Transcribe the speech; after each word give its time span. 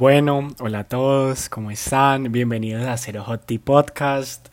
Bueno, 0.00 0.48
hola 0.60 0.78
a 0.78 0.84
todos, 0.84 1.50
¿cómo 1.50 1.70
están? 1.70 2.32
Bienvenidos 2.32 2.86
a 2.86 2.96
Zero 2.96 3.22
Hot 3.24 3.44
Tea 3.44 3.58
Podcast. 3.62 4.48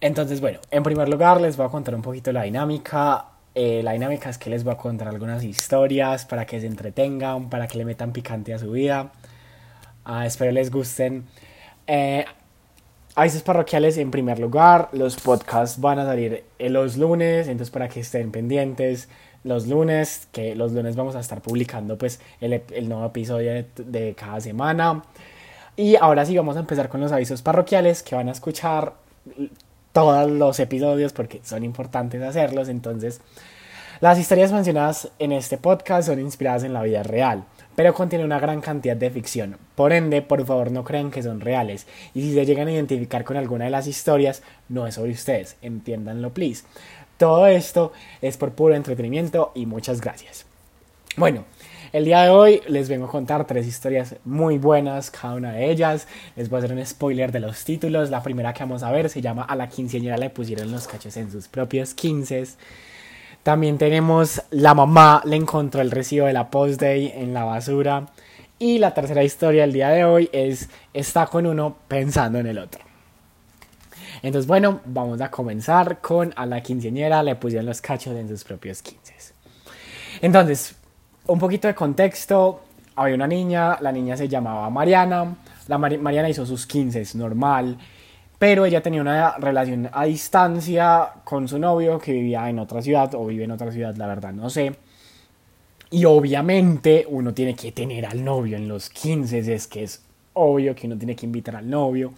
Entonces, 0.00 0.40
bueno, 0.40 0.58
en 0.70 0.82
primer 0.82 1.06
lugar 1.10 1.38
les 1.38 1.58
voy 1.58 1.66
a 1.66 1.68
contar 1.68 1.94
un 1.94 2.00
poquito 2.00 2.32
la 2.32 2.44
dinámica. 2.44 3.26
Eh, 3.54 3.82
la 3.82 3.92
dinámica 3.92 4.30
es 4.30 4.38
que 4.38 4.48
les 4.48 4.64
voy 4.64 4.72
a 4.72 4.78
contar 4.78 5.08
algunas 5.08 5.44
historias 5.44 6.24
para 6.24 6.46
que 6.46 6.58
se 6.62 6.66
entretengan, 6.66 7.50
para 7.50 7.66
que 7.66 7.76
le 7.76 7.84
metan 7.84 8.14
picante 8.14 8.54
a 8.54 8.58
su 8.58 8.70
vida. 8.70 9.12
Ah, 10.02 10.24
espero 10.24 10.50
les 10.50 10.70
gusten. 10.70 11.26
Eh, 11.86 12.24
avisos 13.16 13.42
parroquiales 13.42 13.98
en 13.98 14.10
primer 14.10 14.38
lugar, 14.38 14.88
los 14.92 15.16
podcasts 15.16 15.78
van 15.78 15.98
a 15.98 16.06
salir 16.06 16.42
los 16.58 16.96
lunes, 16.96 17.48
entonces 17.48 17.70
para 17.70 17.90
que 17.90 18.00
estén 18.00 18.32
pendientes 18.32 19.10
los 19.44 19.66
lunes, 19.68 20.28
que 20.32 20.54
los 20.54 20.72
lunes 20.72 20.96
vamos 20.96 21.14
a 21.14 21.20
estar 21.20 21.40
publicando 21.40 21.96
pues 21.96 22.20
el, 22.40 22.62
el 22.72 22.88
nuevo 22.88 23.06
episodio 23.06 23.52
de, 23.52 23.66
de, 23.76 24.14
cada 24.14 24.40
semana. 24.40 25.04
Y 25.76 25.96
ahora 25.96 26.24
sí 26.24 26.36
vamos 26.36 26.56
a 26.56 26.60
empezar 26.60 26.88
con 26.88 27.00
los 27.00 27.12
avisos 27.12 27.42
parroquiales 27.42 28.02
que 28.02 28.14
van 28.14 28.28
a 28.28 28.32
escuchar 28.32 28.94
todos 29.92 30.30
los 30.30 30.58
episodios 30.60 31.12
porque 31.12 31.40
son 31.44 31.64
importantes 31.64 32.22
hacerlos. 32.22 32.68
Entonces, 32.68 33.20
las 34.00 34.18
historias 34.18 34.52
mencionadas 34.52 35.08
en 35.18 35.32
este 35.32 35.56
podcast 35.56 36.08
son 36.08 36.18
inspiradas 36.20 36.64
en 36.64 36.72
la 36.72 36.82
vida 36.82 37.02
real, 37.02 37.44
pero 37.76 37.94
contienen 37.94 38.26
una 38.26 38.40
gran 38.40 38.60
cantidad 38.60 38.96
de 38.96 39.10
ficción. 39.10 39.56
Por 39.76 39.92
ende, 39.92 40.20
por 40.20 40.44
favor 40.44 40.72
no 40.72 40.84
crean 40.84 41.10
que 41.10 41.22
son 41.22 41.40
reales. 41.40 41.86
Y 42.12 42.22
si 42.22 42.34
se 42.34 42.44
llegan 42.44 42.68
a 42.68 42.72
identificar 42.72 43.24
con 43.24 43.36
alguna 43.36 43.66
de 43.66 43.70
las 43.70 43.86
historias, 43.86 44.42
no 44.68 44.86
es 44.86 44.96
sobre 44.96 45.12
ustedes. 45.12 45.56
Entiéndanlo, 45.62 46.34
please. 46.34 46.64
Todo 47.16 47.46
esto 47.46 47.92
es 48.20 48.36
por 48.36 48.52
puro 48.52 48.74
entretenimiento 48.74 49.52
y 49.54 49.66
muchas 49.66 50.00
gracias. 50.00 50.46
Bueno, 51.16 51.44
el 51.92 52.04
día 52.04 52.22
de 52.22 52.30
hoy 52.30 52.60
les 52.66 52.88
vengo 52.88 53.06
a 53.06 53.10
contar 53.10 53.46
tres 53.46 53.68
historias 53.68 54.16
muy 54.24 54.58
buenas, 54.58 55.12
cada 55.12 55.34
una 55.34 55.52
de 55.52 55.70
ellas. 55.70 56.08
Les 56.34 56.50
voy 56.50 56.56
a 56.56 56.64
hacer 56.64 56.76
un 56.76 56.84
spoiler 56.84 57.30
de 57.30 57.38
los 57.38 57.64
títulos. 57.64 58.10
La 58.10 58.20
primera 58.20 58.52
que 58.52 58.64
vamos 58.64 58.82
a 58.82 58.90
ver 58.90 59.08
se 59.08 59.22
llama 59.22 59.44
A 59.44 59.54
la 59.54 59.68
quinceañera 59.68 60.16
le 60.16 60.28
pusieron 60.28 60.72
los 60.72 60.88
cachos 60.88 61.16
en 61.16 61.30
sus 61.30 61.46
propios 61.46 61.94
quinces. 61.94 62.58
También 63.44 63.78
tenemos 63.78 64.42
La 64.50 64.74
mamá 64.74 65.22
le 65.24 65.36
encontró 65.36 65.82
el 65.82 65.92
recibo 65.92 66.26
de 66.26 66.32
la 66.32 66.50
post-day 66.50 67.12
en 67.14 67.32
la 67.32 67.44
basura. 67.44 68.08
Y 68.58 68.78
la 68.78 68.92
tercera 68.92 69.22
historia 69.22 69.62
del 69.62 69.72
día 69.72 69.90
de 69.90 70.04
hoy 70.04 70.28
es 70.32 70.68
Está 70.94 71.26
con 71.26 71.46
uno 71.46 71.76
pensando 71.86 72.40
en 72.40 72.48
el 72.48 72.58
otro. 72.58 72.93
Entonces, 74.24 74.46
bueno, 74.46 74.80
vamos 74.86 75.20
a 75.20 75.30
comenzar 75.30 76.00
con 76.00 76.32
a 76.34 76.46
la 76.46 76.62
quinceañera 76.62 77.22
le 77.22 77.36
pusieron 77.36 77.66
los 77.66 77.82
cachos 77.82 78.16
en 78.16 78.26
sus 78.26 78.42
propios 78.42 78.80
quinces. 78.80 79.34
Entonces, 80.22 80.76
un 81.26 81.38
poquito 81.38 81.68
de 81.68 81.74
contexto. 81.74 82.62
Había 82.96 83.16
una 83.16 83.26
niña, 83.26 83.76
la 83.82 83.92
niña 83.92 84.16
se 84.16 84.26
llamaba 84.26 84.70
Mariana. 84.70 85.36
La 85.68 85.76
Mariana 85.76 86.30
hizo 86.30 86.46
sus 86.46 86.66
quinces 86.66 87.14
normal, 87.14 87.76
pero 88.38 88.64
ella 88.64 88.82
tenía 88.82 89.02
una 89.02 89.36
relación 89.36 89.90
a 89.92 90.06
distancia 90.06 91.10
con 91.22 91.46
su 91.46 91.58
novio 91.58 91.98
que 91.98 92.12
vivía 92.12 92.48
en 92.48 92.60
otra 92.60 92.80
ciudad 92.80 93.14
o 93.14 93.26
vive 93.26 93.44
en 93.44 93.50
otra 93.50 93.70
ciudad, 93.72 93.94
la 93.94 94.06
verdad 94.06 94.32
no 94.32 94.48
sé. 94.48 94.74
Y 95.90 96.06
obviamente 96.06 97.04
uno 97.06 97.34
tiene 97.34 97.54
que 97.54 97.72
tener 97.72 98.06
al 98.06 98.24
novio 98.24 98.56
en 98.56 98.68
los 98.68 98.88
15, 98.88 99.54
es 99.54 99.66
que 99.66 99.82
es 99.82 100.02
obvio 100.32 100.74
que 100.74 100.86
uno 100.86 100.96
tiene 100.96 101.14
que 101.14 101.26
invitar 101.26 101.56
al 101.56 101.68
novio. 101.68 102.14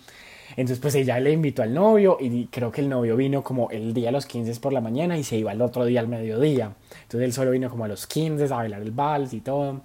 Entonces 0.51 0.79
pues 0.79 0.95
ella 0.95 1.19
le 1.21 1.33
invitó 1.33 1.63
al 1.63 1.75
novio 1.75 2.19
y 2.21 2.47
creo 2.47 2.71
que 2.71 2.81
el 2.81 2.89
novio 2.89 3.17
vino 3.17 3.43
como 3.43 3.71
el 3.71 3.93
día 3.95 4.11
a 4.11 4.13
los 4.13 4.27
15 4.27 4.61
por 4.61 4.73
la 4.73 4.81
mañana 4.81 5.19
y 5.19 5.25
se 5.25 5.37
iba 5.37 5.53
el 5.53 5.63
otro 5.63 5.85
día 5.85 6.01
al 6.01 6.09
mediodía. 6.09 6.75
Entonces 7.03 7.23
él 7.23 7.33
solo 7.33 7.51
vino 7.51 7.71
como 7.71 7.85
a 7.85 7.89
los 7.89 8.07
15 8.07 8.45
a 8.45 8.57
bailar 8.57 8.83
el 8.83 8.93
vals 8.93 9.33
y 9.33 9.41
todo. 9.41 9.83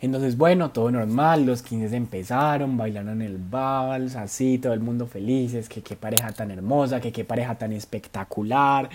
Entonces, 0.00 0.36
bueno, 0.36 0.70
todo 0.70 0.90
normal, 0.90 1.46
los 1.46 1.62
15 1.62 1.96
empezaron, 1.96 2.76
bailaron 2.76 3.22
el 3.22 3.38
vals, 3.38 4.16
así, 4.16 4.58
todo 4.58 4.72
el 4.72 4.80
mundo 4.80 5.06
felices, 5.06 5.68
que 5.68 5.82
qué 5.82 5.96
pareja 5.96 6.32
tan 6.32 6.50
hermosa, 6.50 7.00
que 7.00 7.12
qué 7.12 7.24
pareja 7.24 7.56
tan 7.56 7.72
espectacular, 7.72 8.88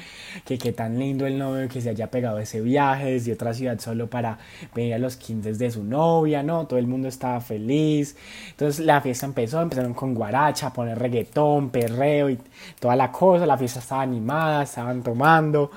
que 0.45 0.57
qué 0.57 0.71
tan 0.71 0.99
lindo 0.99 1.25
el 1.25 1.37
novio 1.37 1.67
que 1.67 1.81
se 1.81 1.89
haya 1.89 2.11
pegado 2.11 2.39
ese 2.39 2.61
viaje 2.61 3.11
desde 3.11 3.33
otra 3.33 3.53
ciudad 3.53 3.79
solo 3.79 4.09
para 4.09 4.37
venir 4.75 4.93
a 4.93 4.99
los 4.99 5.15
15 5.15 5.53
de 5.53 5.71
su 5.71 5.83
novia, 5.83 6.43
¿no? 6.43 6.67
Todo 6.67 6.79
el 6.79 6.87
mundo 6.87 7.07
estaba 7.07 7.39
feliz. 7.41 8.15
Entonces 8.51 8.85
la 8.85 9.01
fiesta 9.01 9.25
empezó, 9.25 9.61
empezaron 9.61 9.93
con 9.93 10.13
guaracha, 10.13 10.71
poner 10.71 10.97
reggaetón, 10.99 11.69
perreo 11.69 12.29
y 12.29 12.39
toda 12.79 12.95
la 12.95 13.11
cosa, 13.11 13.45
la 13.45 13.57
fiesta 13.57 13.79
estaba 13.79 14.01
animada, 14.03 14.63
estaban 14.63 15.03
tomando, 15.03 15.71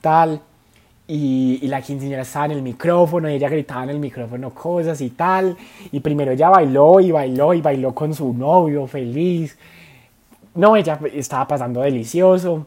tal. 0.00 0.40
Y, 1.08 1.60
y, 1.62 1.68
la 1.68 1.80
quinceañera 1.82 2.22
estaba 2.22 2.46
en 2.46 2.52
el 2.52 2.62
micrófono 2.62 3.30
y 3.30 3.34
ella 3.34 3.48
gritaba 3.48 3.84
en 3.84 3.90
el 3.90 3.98
micrófono 4.00 4.52
cosas 4.52 5.00
y 5.00 5.10
tal. 5.10 5.56
Y 5.92 6.00
primero 6.00 6.32
ella 6.32 6.48
bailó 6.48 6.98
y 6.98 7.12
bailó 7.12 7.54
y 7.54 7.60
bailó 7.60 7.94
con 7.94 8.12
su 8.12 8.32
novio 8.32 8.86
feliz. 8.88 9.56
No, 10.56 10.74
ella 10.74 10.98
estaba 11.12 11.46
pasando 11.46 11.80
delicioso. 11.80 12.66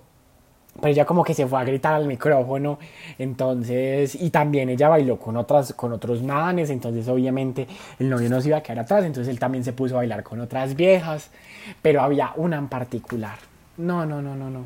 Pero 0.79 0.93
ella 0.93 1.05
como 1.05 1.23
que 1.23 1.33
se 1.33 1.45
fue 1.47 1.59
a 1.59 1.65
gritar 1.65 1.93
al 1.95 2.05
micrófono. 2.07 2.79
Entonces, 3.17 4.15
y 4.15 4.29
también 4.29 4.69
ella 4.69 4.87
bailó 4.87 5.17
con, 5.19 5.35
otras, 5.35 5.73
con 5.73 5.91
otros 5.91 6.23
manes. 6.23 6.69
Entonces, 6.69 7.07
obviamente, 7.09 7.67
el 7.99 8.09
novio 8.09 8.29
no 8.29 8.39
se 8.39 8.47
iba 8.47 8.57
a 8.57 8.63
quedar 8.63 8.79
atrás. 8.79 9.03
Entonces, 9.03 9.29
él 9.29 9.39
también 9.39 9.65
se 9.65 9.73
puso 9.73 9.95
a 9.95 9.97
bailar 9.97 10.23
con 10.23 10.39
otras 10.39 10.75
viejas. 10.75 11.29
Pero 11.81 12.01
había 12.01 12.31
una 12.37 12.57
en 12.57 12.69
particular. 12.69 13.37
No, 13.77 14.05
no, 14.05 14.21
no, 14.21 14.35
no, 14.35 14.49
no 14.49 14.65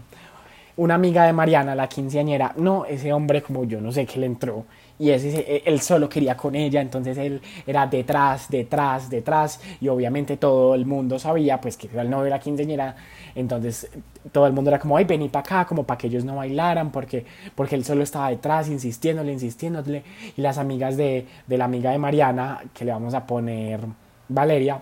una 0.77 0.95
amiga 0.95 1.25
de 1.25 1.33
Mariana, 1.33 1.75
la 1.75 1.87
quinceañera, 1.87 2.53
no, 2.57 2.85
ese 2.85 3.13
hombre 3.13 3.41
como 3.41 3.63
yo 3.63 3.79
no 3.79 3.91
sé 3.91 4.05
qué 4.05 4.19
le 4.19 4.25
entró 4.25 4.65
y 4.99 5.09
ese, 5.09 5.63
él 5.65 5.81
solo 5.81 6.07
quería 6.07 6.37
con 6.37 6.55
ella, 6.55 6.81
entonces 6.81 7.17
él 7.17 7.41
era 7.65 7.87
detrás, 7.87 8.49
detrás, 8.49 9.09
detrás 9.09 9.59
y 9.81 9.87
obviamente 9.87 10.37
todo 10.37 10.75
el 10.75 10.85
mundo 10.85 11.19
sabía 11.19 11.59
pues 11.59 11.77
que 11.77 11.87
era 11.91 12.01
el 12.03 12.09
novio 12.09 12.25
de 12.25 12.29
la 12.31 12.39
quinceañera, 12.39 12.95
entonces 13.35 13.89
todo 14.31 14.47
el 14.47 14.53
mundo 14.53 14.69
era 14.69 14.79
como, 14.79 14.97
ay, 14.97 15.05
vení 15.05 15.29
para 15.29 15.41
acá, 15.41 15.65
como 15.65 15.83
para 15.83 15.97
que 15.97 16.07
ellos 16.07 16.23
no 16.23 16.35
bailaran, 16.35 16.91
porque, 16.91 17.25
porque 17.55 17.75
él 17.75 17.83
solo 17.83 18.03
estaba 18.03 18.29
detrás, 18.29 18.69
insistiéndole, 18.69 19.33
insistiéndole 19.33 20.03
y 20.37 20.41
las 20.41 20.57
amigas 20.57 20.95
de, 20.95 21.25
de 21.47 21.57
la 21.57 21.65
amiga 21.65 21.91
de 21.91 21.97
Mariana, 21.97 22.61
que 22.73 22.85
le 22.85 22.91
vamos 22.91 23.13
a 23.13 23.25
poner 23.25 23.81
Valeria, 24.29 24.79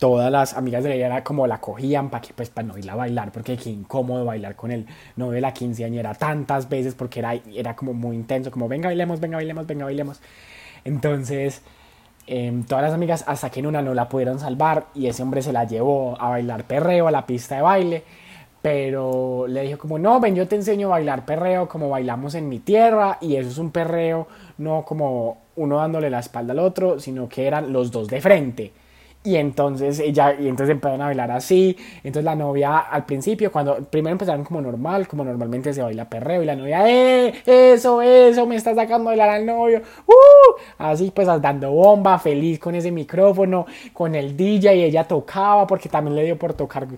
todas 0.00 0.32
las 0.32 0.54
amigas 0.54 0.82
de 0.82 0.96
ella 0.96 1.22
como 1.22 1.46
la 1.46 1.60
cogían 1.60 2.08
para 2.08 2.22
que 2.22 2.32
pues 2.32 2.48
para 2.48 2.66
no 2.66 2.78
ir 2.78 2.90
a 2.90 2.96
bailar 2.96 3.30
porque 3.30 3.56
qué 3.58 3.68
incómodo 3.68 4.24
bailar 4.24 4.56
con 4.56 4.72
él 4.72 4.86
no 5.14 5.30
de 5.30 5.42
la 5.42 5.52
quinceañera 5.52 6.14
tantas 6.14 6.68
veces 6.70 6.94
porque 6.94 7.20
era, 7.20 7.34
era 7.34 7.76
como 7.76 7.92
muy 7.92 8.16
intenso 8.16 8.50
como 8.50 8.66
venga 8.66 8.88
bailemos 8.88 9.20
venga 9.20 9.36
bailemos 9.36 9.66
venga 9.66 9.84
bailemos 9.84 10.20
entonces 10.84 11.60
eh, 12.26 12.62
todas 12.66 12.82
las 12.82 12.94
amigas 12.94 13.24
hasta 13.26 13.50
que 13.50 13.60
en 13.60 13.66
una 13.66 13.82
no 13.82 13.92
la 13.92 14.08
pudieron 14.08 14.38
salvar 14.38 14.86
y 14.94 15.06
ese 15.06 15.22
hombre 15.22 15.42
se 15.42 15.52
la 15.52 15.64
llevó 15.64 16.18
a 16.18 16.30
bailar 16.30 16.64
perreo 16.64 17.06
a 17.06 17.10
la 17.10 17.26
pista 17.26 17.56
de 17.56 17.62
baile 17.62 18.02
pero 18.62 19.46
le 19.48 19.62
dijo 19.62 19.78
como 19.78 19.98
no 19.98 20.18
ven 20.18 20.34
yo 20.34 20.48
te 20.48 20.56
enseño 20.56 20.86
a 20.88 20.90
bailar 20.92 21.26
perreo 21.26 21.68
como 21.68 21.90
bailamos 21.90 22.34
en 22.34 22.48
mi 22.48 22.58
tierra 22.58 23.18
y 23.20 23.36
eso 23.36 23.50
es 23.50 23.58
un 23.58 23.70
perreo 23.70 24.26
no 24.56 24.82
como 24.82 25.42
uno 25.56 25.76
dándole 25.76 26.08
la 26.08 26.20
espalda 26.20 26.52
al 26.52 26.60
otro 26.60 26.98
sino 27.00 27.28
que 27.28 27.46
eran 27.46 27.70
los 27.70 27.90
dos 27.90 28.08
de 28.08 28.22
frente 28.22 28.72
y 29.22 29.36
entonces 29.36 30.00
ella, 30.00 30.34
y 30.38 30.48
entonces 30.48 30.72
empezaron 30.72 31.02
a 31.02 31.06
bailar 31.06 31.30
así. 31.30 31.76
Entonces 31.98 32.24
la 32.24 32.34
novia 32.34 32.78
al 32.78 33.04
principio, 33.04 33.52
cuando 33.52 33.76
primero 33.76 34.12
empezaron 34.12 34.44
como 34.44 34.62
normal, 34.62 35.06
como 35.06 35.24
normalmente 35.24 35.74
se 35.74 35.82
baila 35.82 36.08
perreo, 36.08 36.42
y 36.42 36.46
la 36.46 36.56
novia, 36.56 36.88
¡eh! 36.88 37.34
Eso, 37.44 38.00
eso, 38.00 38.46
me 38.46 38.56
está 38.56 38.74
sacando 38.74 39.10
a 39.10 39.12
bailar 39.12 39.28
al 39.28 39.44
novio. 39.44 39.82
¡Uh! 40.06 40.60
Así 40.78 41.12
pues 41.14 41.26
dando 41.26 41.70
bomba, 41.70 42.18
feliz 42.18 42.58
con 42.58 42.74
ese 42.74 42.90
micrófono, 42.90 43.66
con 43.92 44.14
el 44.14 44.36
DJ, 44.36 44.76
y 44.76 44.84
ella 44.84 45.04
tocaba, 45.04 45.66
porque 45.66 45.90
también 45.90 46.16
le 46.16 46.24
dio 46.24 46.38
por 46.38 46.54
tocar 46.54 46.88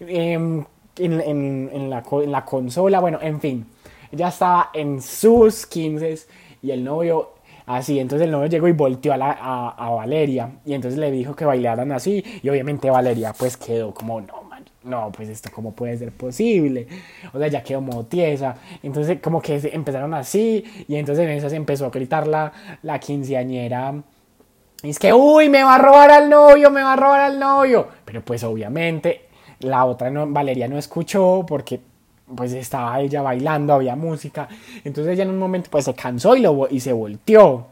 em, 0.00 0.64
en, 0.98 1.20
en, 1.20 1.70
en, 1.72 1.90
la, 1.90 2.02
en 2.10 2.32
la 2.32 2.44
consola. 2.44 3.00
Bueno, 3.00 3.18
en 3.22 3.40
fin, 3.40 3.66
ella 4.12 4.28
estaba 4.28 4.70
en 4.74 5.00
sus 5.00 5.66
15 5.66 6.18
y 6.62 6.70
el 6.72 6.84
novio 6.84 7.30
así. 7.76 7.98
Entonces 7.98 8.26
el 8.26 8.32
novio 8.32 8.48
llegó 8.48 8.68
y 8.68 8.72
volteó 8.72 9.12
a, 9.12 9.70
a, 9.70 9.90
Valeria 9.90 10.50
y 10.64 10.74
entonces 10.74 10.98
le 10.98 11.10
dijo 11.10 11.34
que 11.34 11.44
bailaran 11.44 11.92
así 11.92 12.24
y 12.42 12.48
obviamente 12.48 12.90
Valeria 12.90 13.32
pues 13.32 13.56
quedó 13.56 13.92
como, 13.94 14.20
no, 14.20 14.50
no, 14.82 15.12
pues 15.12 15.28
esto 15.28 15.50
cómo 15.54 15.72
puede 15.72 15.96
ser 15.98 16.12
posible. 16.12 16.86
O 17.32 17.38
sea, 17.38 17.48
ya 17.48 17.62
quedó 17.62 17.84
como 17.84 18.04
tiesa. 18.04 18.56
Entonces 18.82 19.20
como 19.20 19.40
que 19.42 19.60
empezaron 19.72 20.14
así 20.14 20.64
y 20.88 20.96
entonces 20.96 21.24
en 21.24 21.30
eso 21.30 21.50
se 21.50 21.56
empezó 21.56 21.86
a 21.86 21.90
gritar 21.90 22.26
la, 22.26 22.52
la 22.82 22.98
quinceañera. 22.98 23.94
Es 24.82 24.98
que, 24.98 25.12
uy, 25.12 25.50
me 25.50 25.62
va 25.62 25.74
a 25.74 25.78
robar 25.78 26.10
al 26.10 26.30
novio, 26.30 26.70
me 26.70 26.82
va 26.82 26.94
a 26.94 26.96
robar 26.96 27.20
al 27.20 27.38
novio. 27.38 27.88
Pero 28.04 28.22
pues 28.24 28.42
obviamente 28.44 29.28
la 29.60 29.84
otra 29.84 30.10
no, 30.10 30.26
Valeria 30.26 30.68
no 30.68 30.78
escuchó 30.78 31.44
porque 31.46 31.80
pues 32.34 32.52
estaba 32.52 33.00
ella 33.00 33.22
bailando, 33.22 33.74
había 33.74 33.96
música. 33.96 34.48
Entonces 34.84 35.14
ella 35.14 35.24
en 35.24 35.30
un 35.30 35.38
momento 35.38 35.70
pues 35.70 35.84
se 35.84 35.94
cansó 35.94 36.36
y, 36.36 36.40
lo, 36.40 36.68
y 36.70 36.80
se 36.80 36.92
volteó. 36.92 37.66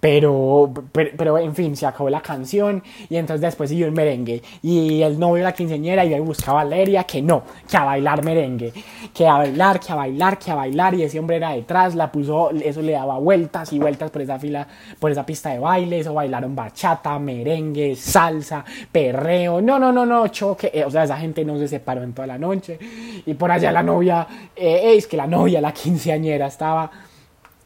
Pero, 0.00 0.72
pero, 0.92 1.10
pero, 1.16 1.38
en 1.38 1.54
fin, 1.54 1.76
se 1.76 1.84
acabó 1.84 2.08
la 2.08 2.22
canción 2.22 2.82
y 3.10 3.16
entonces 3.16 3.42
después 3.42 3.68
siguió 3.68 3.86
el 3.86 3.92
merengue. 3.92 4.42
Y 4.62 5.02
el 5.02 5.18
novio 5.18 5.44
la 5.44 5.52
quinceañera 5.52 6.04
iba 6.06 6.16
a 6.16 6.20
buscar 6.20 6.50
a 6.50 6.64
Valeria 6.64 7.04
que 7.04 7.20
no, 7.20 7.42
que 7.68 7.76
a 7.76 7.84
bailar 7.84 8.24
merengue. 8.24 8.72
Que 9.12 9.28
a 9.28 9.34
bailar, 9.34 9.78
que 9.78 9.92
a 9.92 9.96
bailar, 9.96 10.38
que 10.38 10.50
a 10.50 10.54
bailar. 10.54 10.94
Y 10.94 11.02
ese 11.02 11.18
hombre 11.18 11.36
era 11.36 11.50
detrás, 11.50 11.94
la 11.94 12.10
puso, 12.10 12.50
eso 12.50 12.80
le 12.80 12.92
daba 12.92 13.18
vueltas 13.18 13.72
y 13.74 13.78
vueltas 13.78 14.10
por 14.10 14.22
esa 14.22 14.38
fila, 14.38 14.66
por 14.98 15.10
esa 15.10 15.26
pista 15.26 15.50
de 15.50 15.58
baile. 15.58 16.00
Eso 16.00 16.14
bailaron 16.14 16.56
bachata, 16.56 17.18
merengue, 17.18 17.94
salsa, 17.94 18.64
perreo. 18.90 19.60
No, 19.60 19.78
no, 19.78 19.92
no, 19.92 20.06
no, 20.06 20.28
choque. 20.28 20.70
Eh, 20.72 20.84
o 20.84 20.90
sea, 20.90 21.04
esa 21.04 21.18
gente 21.18 21.44
no 21.44 21.58
se 21.58 21.68
separó 21.68 22.02
en 22.02 22.14
toda 22.14 22.26
la 22.26 22.38
noche. 22.38 22.78
Y 23.26 23.34
por 23.34 23.50
allá 23.50 23.70
la 23.70 23.82
novia, 23.82 24.26
eh, 24.56 24.94
es 24.96 25.06
que 25.06 25.18
la 25.18 25.26
novia, 25.26 25.60
la 25.60 25.72
quinceañera, 25.72 26.46
estaba 26.46 26.90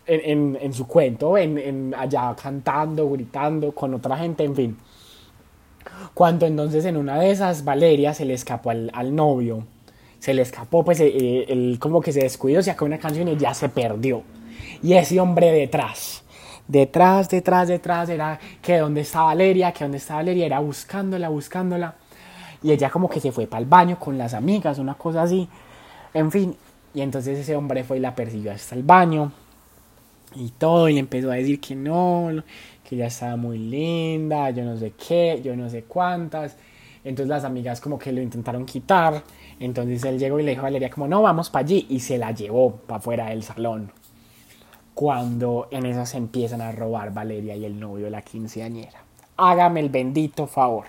en, 0.06 0.58
en, 0.60 0.72
su 0.72 0.86
cuento, 0.86 1.36
en, 1.38 1.94
allá 1.96 2.34
cantando, 2.40 3.08
gritando 3.10 3.72
con 3.72 3.94
otra 3.94 4.16
gente, 4.18 4.44
en 4.44 4.54
fin. 4.54 4.78
Cuando 6.12 6.46
entonces 6.46 6.84
en 6.84 6.96
una 6.96 7.18
de 7.18 7.30
esas 7.30 7.64
Valeria 7.64 8.14
se 8.14 8.24
le 8.24 8.34
escapó 8.34 8.70
al, 8.70 8.90
al 8.94 9.14
novio, 9.14 9.64
se 10.18 10.32
le 10.32 10.42
escapó, 10.42 10.84
pues 10.84 10.98
eh, 11.00 11.76
como 11.78 12.00
que 12.00 12.12
se 12.12 12.20
descuidó, 12.20 12.62
sacó 12.62 12.84
una 12.84 12.98
canción 12.98 13.28
y 13.28 13.36
ya 13.36 13.52
se 13.52 13.68
perdió. 13.68 14.22
Y 14.82 14.94
ese 14.94 15.20
hombre 15.20 15.52
detrás, 15.52 16.22
detrás, 16.66 17.28
detrás, 17.28 17.68
detrás, 17.68 18.08
era 18.08 18.38
que 18.62 18.78
dónde 18.78 19.02
está 19.02 19.22
Valeria, 19.22 19.72
que 19.72 19.84
dónde 19.84 19.98
está 19.98 20.16
Valeria, 20.16 20.46
era 20.46 20.60
buscándola, 20.60 21.28
buscándola. 21.28 21.94
Y 22.62 22.72
ella 22.72 22.88
como 22.88 23.10
que 23.10 23.20
se 23.20 23.32
fue 23.32 23.46
para 23.46 23.60
el 23.60 23.66
baño 23.66 23.98
con 23.98 24.16
las 24.16 24.32
amigas, 24.32 24.78
una 24.78 24.94
cosa 24.94 25.22
así. 25.22 25.46
En 26.14 26.30
fin, 26.30 26.56
y 26.94 27.02
entonces 27.02 27.38
ese 27.38 27.54
hombre 27.54 27.84
fue 27.84 27.98
y 27.98 28.00
la 28.00 28.14
persiguió 28.14 28.52
hasta 28.52 28.74
el 28.74 28.82
baño 28.82 29.30
y 30.36 30.50
todo, 30.50 30.88
y 30.88 30.98
empezó 30.98 31.30
a 31.30 31.34
decir 31.34 31.60
que 31.60 31.74
no, 31.74 32.30
que 32.88 32.96
ya 32.96 33.06
estaba 33.06 33.36
muy 33.36 33.58
linda, 33.58 34.50
yo 34.50 34.64
no 34.64 34.76
sé 34.76 34.92
qué, 34.92 35.40
yo 35.42 35.56
no 35.56 35.68
sé 35.68 35.84
cuántas. 35.84 36.56
Entonces 37.04 37.28
las 37.28 37.44
amigas 37.44 37.80
como 37.80 37.98
que 37.98 38.12
lo 38.12 38.22
intentaron 38.22 38.64
quitar. 38.64 39.22
Entonces 39.60 40.04
él 40.04 40.18
llegó 40.18 40.40
y 40.40 40.42
le 40.42 40.52
dijo 40.52 40.62
a 40.62 40.64
Valeria 40.64 40.90
como 40.90 41.06
no, 41.06 41.22
vamos 41.22 41.50
para 41.50 41.64
allí. 41.64 41.86
Y 41.90 42.00
se 42.00 42.18
la 42.18 42.32
llevó 42.32 42.76
para 42.76 42.98
afuera 42.98 43.26
del 43.26 43.42
salón. 43.42 43.92
Cuando 44.94 45.68
en 45.70 45.86
esas 45.86 46.14
empiezan 46.14 46.60
a 46.60 46.72
robar 46.72 47.12
Valeria 47.12 47.56
y 47.56 47.64
el 47.64 47.78
novio 47.78 48.06
de 48.06 48.10
la 48.10 48.22
quinceañera. 48.22 49.02
Hágame 49.36 49.80
el 49.80 49.88
bendito 49.90 50.46
favor. 50.46 50.86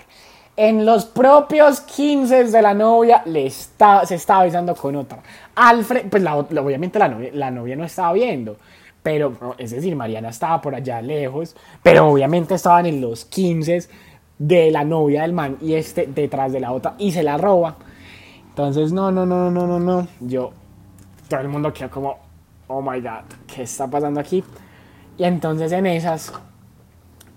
En 0.57 0.86
los 0.86 1.06
propios 1.06 1.81
15 1.81 2.45
de 2.45 2.62
la 2.62 2.74
novia 2.74 3.24
le 3.25 3.47
está, 3.47 4.06
se 4.06 4.15
estaba 4.15 4.45
besando 4.45 4.74
con 4.74 4.95
otra. 4.95 5.21
Alfred, 5.56 6.07
pues 6.09 6.24
obviamente 6.25 6.97
la 6.97 7.09
novia, 7.09 7.30
la 7.33 7.51
novia 7.51 7.75
no 7.75 7.83
estaba 7.83 8.13
viendo 8.13 8.56
pero 9.06 9.38
es 9.60 9.69
decir, 9.69 9.96
Mariana 9.96 10.30
estaba 10.30 10.60
por 10.60 10.74
allá 10.74 11.00
lejos, 11.00 11.56
pero 11.84 12.07
obviamente 12.07 12.56
estaban 12.56 12.88
en 12.88 13.02
los 13.02 13.25
15 13.25 13.88
de 14.40 14.72
la 14.72 14.84
novia 14.84 15.22
del 15.22 15.31
man 15.31 15.57
y 15.62 15.75
este 15.75 16.07
detrás 16.07 16.52
de 16.52 16.60
la 16.60 16.72
otra 16.72 16.96
y 16.98 17.12
se 17.12 17.22
la 17.22 17.38
roba. 17.38 17.75
Entonces, 18.50 18.92
no, 18.92 19.12
no, 19.12 19.24
no, 19.24 19.52
no, 19.52 19.68
no, 19.68 19.80
no. 19.80 20.07
Yo, 20.22 20.54
todo 21.30 21.40
el 21.40 21.50
mundo 21.50 21.72
queda 21.72 21.88
como, 21.88 22.18
oh 22.68 22.81
my 22.81 23.00
god, 23.00 23.25
¿qué 23.46 23.62
está 23.62 23.88
pasando 23.88 24.19
aquí? 24.19 24.44
Y 25.19 25.24
entonces 25.24 25.72
en 25.72 25.86
esas 25.86 26.34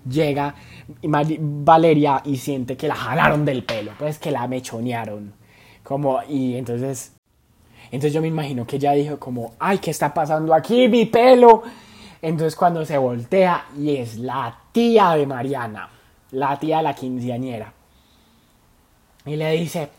llega 0.08 0.54
Valeria 1.02 2.22
y 2.24 2.38
siente 2.38 2.78
que 2.78 2.88
la 2.88 2.94
jalaron 2.94 3.44
del 3.44 3.62
pelo, 3.62 3.92
pues 3.98 4.18
que 4.18 4.30
la 4.30 4.48
mechonearon. 4.48 5.34
Como, 5.82 6.22
y 6.26 6.56
entonces 6.56 7.17
entonces 7.90 8.12
yo 8.12 8.20
me 8.20 8.28
imagino 8.28 8.66
que 8.66 8.76
ella 8.76 8.92
dijo 8.92 9.18
como, 9.18 9.54
ay, 9.58 9.78
¿qué 9.78 9.90
está 9.90 10.12
pasando 10.12 10.54
aquí? 10.54 10.88
Mi 10.88 11.06
pelo. 11.06 11.62
Entonces 12.20 12.56
cuando 12.56 12.84
se 12.84 12.98
voltea 12.98 13.66
y 13.76 13.96
es 13.96 14.18
la 14.18 14.58
tía 14.72 15.10
de 15.12 15.26
Mariana, 15.26 15.88
la 16.32 16.58
tía 16.58 16.78
de 16.78 16.82
la 16.82 16.94
quinceañera. 16.94 17.72
Y 19.24 19.36
le 19.36 19.52
dice, 19.52 19.90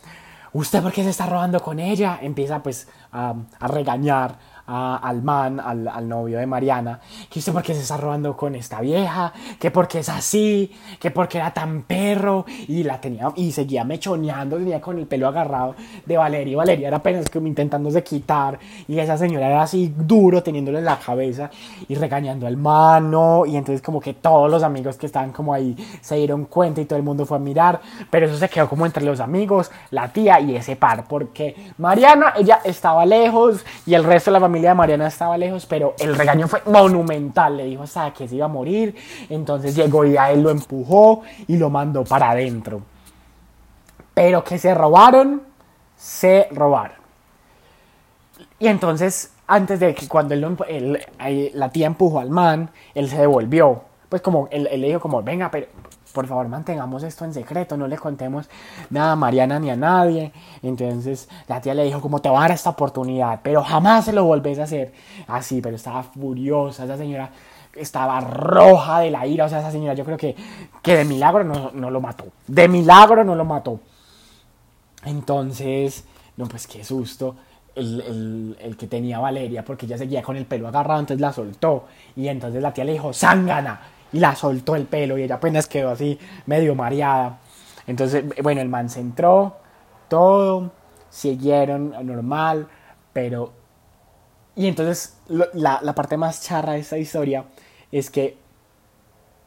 ¿usted 0.53 0.81
por 0.81 0.91
qué 0.91 1.03
se 1.03 1.09
está 1.09 1.25
robando 1.25 1.62
con 1.62 1.80
ella? 1.80 2.19
Empieza 2.21 2.62
pues 2.62 2.88
a, 3.12 3.36
a 3.59 3.68
regañar 3.68 4.35
al 4.69 5.24
man, 5.24 5.60
al, 5.60 6.07
novio 6.07 6.38
de 6.38 6.45
Mariana, 6.45 7.00
que 7.30 7.39
usted 7.39 7.51
porque 7.54 7.74
se 7.74 7.81
está 7.81 7.98
robando 7.98 8.38
con 8.38 8.54
esta 8.56 8.81
vieja, 8.81 9.33
que 9.60 9.71
porque 9.71 10.00
es 10.00 10.10
así, 10.10 10.71
que 11.00 11.10
porque 11.10 11.39
era 11.39 11.51
tan 11.51 11.83
perro, 11.83 12.45
y 12.68 12.83
la 12.83 13.01
tenía, 13.01 13.31
y 13.36 13.51
seguía 13.51 13.83
mechoneando, 13.83 14.57
tenía 14.57 14.80
con 14.80 15.00
el 15.00 15.07
pelo 15.07 15.27
agarrado 15.27 15.75
de 16.06 16.18
Valeria, 16.18 16.51
y 16.51 16.56
Valeria 16.56 16.88
era 16.88 16.98
apenas 16.98 17.30
como 17.30 17.48
intentándose 17.48 18.04
quitar, 18.04 18.60
y 18.88 19.00
esa 19.00 19.18
señora 19.18 19.48
era 19.48 19.63
así 19.63 19.94
duro, 19.98 20.44
teniéndole 20.44 20.81
la 20.81 21.00
cabeza, 21.00 21.50
y 21.88 21.95
regañando 21.95 22.45
al 22.45 22.57
mano, 22.57 23.45
y 23.48 23.57
entonces 23.57 23.81
como 23.81 24.00
que 24.00 24.13
todos 24.13 24.51
los 24.51 24.62
amigos 24.62 24.98
que 24.98 25.07
estaban 25.07 25.31
como 25.31 25.54
ahí 25.54 25.75
se 26.01 26.16
dieron 26.16 26.45
cuenta 26.45 26.81
y 26.81 26.86
todo 26.86 26.98
el 26.98 27.04
mundo 27.04 27.25
fue 27.25 27.38
a 27.38 27.39
mirar, 27.39 27.81
pero 28.12 28.27
eso 28.27 28.38
se 28.38 28.50
quedó 28.50 28.69
como 28.69 28.86
entre 28.86 29.04
los 29.04 29.19
amigos, 29.19 29.71
la 29.89 30.10
tía 30.10 30.39
y 30.39 30.56
ese 30.56 30.75
par, 30.75 31.06
porque 31.07 31.74
Mariana, 31.80 32.33
ella 32.38 32.60
estaba 32.63 33.06
lejos, 33.06 33.66
y 33.86 33.95
el 33.95 34.04
resto 34.04 34.30
de 34.30 34.33
la 34.33 34.39
familia 34.39 34.58
de 34.67 34.73
Mariana 34.75 35.07
estaba 35.07 35.38
lejos, 35.38 35.65
pero 35.65 35.95
el 36.00 36.15
regaño 36.15 36.47
fue 36.47 36.61
monumental. 36.65 37.57
Le 37.57 37.65
dijo 37.65 37.83
hasta 37.83 38.13
que 38.13 38.27
se 38.27 38.35
iba 38.35 38.45
a 38.45 38.50
morir. 38.50 38.95
Entonces 39.29 39.75
llegó 39.75 40.06
y 40.06 40.17
a 40.17 40.31
él 40.31 40.41
lo 40.44 40.50
empujó 40.50 41.23
y 41.47 41.57
lo 41.57 41.69
mandó 41.69 42.03
para 42.03 42.31
adentro. 42.31 42.81
Pero 44.13 44.44
que 44.44 44.57
se 44.57 44.73
robaron, 44.73 45.41
se 45.95 46.47
robaron. 46.51 46.97
Y 48.59 48.67
entonces, 48.67 49.33
antes 49.47 49.79
de 49.79 49.95
que 49.95 50.07
cuando 50.07 50.33
él, 50.33 51.00
la 51.53 51.69
tía 51.69 51.88
empujó 51.88 52.19
al 52.19 52.29
man, 52.29 52.69
él 52.94 53.09
se 53.09 53.17
devolvió. 53.17 53.83
Pues 54.09 54.21
como 54.21 54.47
él, 54.51 54.67
él 54.71 54.81
le 54.81 54.88
dijo 54.88 55.00
como, 55.00 55.23
venga, 55.23 55.50
pero 55.50 55.67
por 56.19 56.27
favor 56.27 56.50
mantengamos 56.50 57.01
esto 57.04 57.24
en 57.24 57.33
secreto, 57.33 57.77
no 57.77 57.88
le 57.88 57.98
contemos 57.98 58.50
nada 58.89 59.13
a 59.13 59.16
Mariana 59.16 59.57
ni 59.57 59.69
a 59.69 59.77
nadie. 59.77 60.33
Entonces 60.62 61.30
la 61.48 61.62
tía 61.62 61.74
le 61.74 61.86
dijo 61.86 62.01
como 62.01 62.19
te 62.19 62.27
voy 62.27 62.39
a 62.39 62.42
dar 62.42 62.51
esta 62.51 62.71
oportunidad, 62.71 63.39
pero 63.42 63.63
jamás 63.63 64.04
se 64.04 64.12
lo 64.12 64.25
volvés 64.25 64.60
a 64.60 64.63
hacer. 64.63 64.92
Así, 65.30 65.62
pero 65.62 65.77
estaba 65.77 66.04
furiosa, 66.04 66.83
esa 66.83 66.98
señora 66.98 67.30
estaba 67.74 68.19
roja 68.19 69.00
de 69.00 69.12
la 69.12 69.25
ira, 69.25 69.45
o 69.45 69.50
sea, 69.50 69.60
esa 69.60 69.71
señora 69.71 69.94
yo 69.94 70.04
creo 70.04 70.18
que, 70.18 70.36
que 70.81 70.98
de 70.98 71.06
milagro 71.06 71.45
no, 71.45 71.71
no 71.74 71.89
lo 71.89 72.01
mató, 72.01 72.25
de 72.48 72.68
milagro 72.68 73.24
no 73.24 73.33
lo 73.33 73.45
mató. 73.45 73.80
Entonces, 75.06 76.04
no, 76.36 76.48
pues 76.48 76.68
qué 76.68 76.83
susto. 76.83 77.38
El, 77.75 78.57
el, 78.60 78.75
que 78.75 78.88
tenía 78.88 79.19
Valeria, 79.19 79.63
porque 79.63 79.86
ella 79.86 79.98
seguía 79.98 80.21
con 80.21 80.36
el 80.36 80.45
pelo 80.45 80.68
agarrado, 80.68 81.00
entonces 81.00 81.21
la 81.21 81.31
soltó. 81.31 81.86
Y 82.18 82.27
entonces 82.27 82.62
la 82.62 82.74
tía 82.74 82.83
le 82.83 82.92
dijo, 82.92 83.13
zángana 83.13 83.80
y 84.11 84.19
la 84.19 84.35
soltó 84.35 84.75
el 84.75 84.85
pelo 84.85 85.17
y 85.17 85.23
ella 85.23 85.35
apenas 85.35 85.67
quedó 85.67 85.89
así 85.89 86.19
medio 86.45 86.75
mareada. 86.75 87.39
Entonces, 87.88 88.23
bueno, 88.41 88.61
el 88.61 88.69
man 88.69 88.89
se 88.89 89.00
entró, 89.00 89.57
todo, 90.07 90.71
siguieron 91.09 91.94
normal, 92.06 92.67
pero... 93.13 93.53
Y 94.56 94.67
entonces 94.67 95.17
la, 95.27 95.79
la 95.81 95.95
parte 95.95 96.17
más 96.17 96.41
charra 96.41 96.73
de 96.73 96.79
esta 96.79 96.97
historia 96.97 97.45
es 97.91 98.09
que 98.09 98.38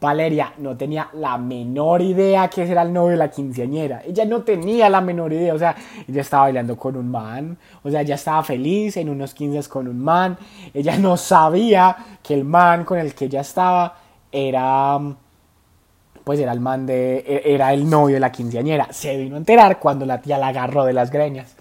Valeria 0.03 0.53
no 0.59 0.77
tenía 0.77 1.09
la 1.13 1.39
menor 1.39 2.03
idea 2.03 2.49
que 2.49 2.69
era 2.69 2.83
el 2.83 2.93
novio 2.93 3.13
de 3.13 3.19
la 3.19 3.31
quinceañera. 3.31 4.03
Ella 4.05 4.25
no 4.25 4.43
tenía 4.43 4.91
la 4.91 5.01
menor 5.01 5.33
idea. 5.33 5.55
O 5.55 5.59
sea, 5.59 5.77
ella 6.09 6.23
estaba 6.23 6.45
bailando 6.45 6.77
con 6.77 6.97
un 6.97 7.09
man. 7.09 7.57
O 7.85 7.91
sea, 7.91 8.01
ella 8.01 8.17
estaba 8.17 8.43
feliz 8.43 8.97
en 8.97 9.09
unos 9.09 9.33
15 9.33 9.69
con 9.69 9.87
un 9.87 10.03
man. 10.03 10.37
Ella 10.75 10.99
no 10.99 11.17
sabía 11.17 11.97
que 12.21 12.35
el 12.35 12.45
man 12.45 12.85
con 12.85 12.99
el 12.99 13.15
que 13.15 13.27
ella 13.27 13.43
estaba 13.43 14.02
era 14.33 14.99
pues 16.25 16.39
era 16.41 16.53
el 16.53 16.61
man 16.61 16.87
de 16.87 17.19
e, 17.19 17.55
era 17.55 17.73
el 17.73 17.89
novio 17.89 18.15
de 18.15 18.21
la 18.21 18.33
quinceañera. 18.33 18.93
Se 18.93 19.17
vino 19.17 19.37
a 19.37 19.39
enterar 19.39 19.79
cuando 19.79 20.07
la 20.07 20.21
tía 20.21 20.39
la 20.39 20.49
agarró 20.49 20.85
de 20.85 20.93
las 20.93 21.11
greñas. 21.11 21.57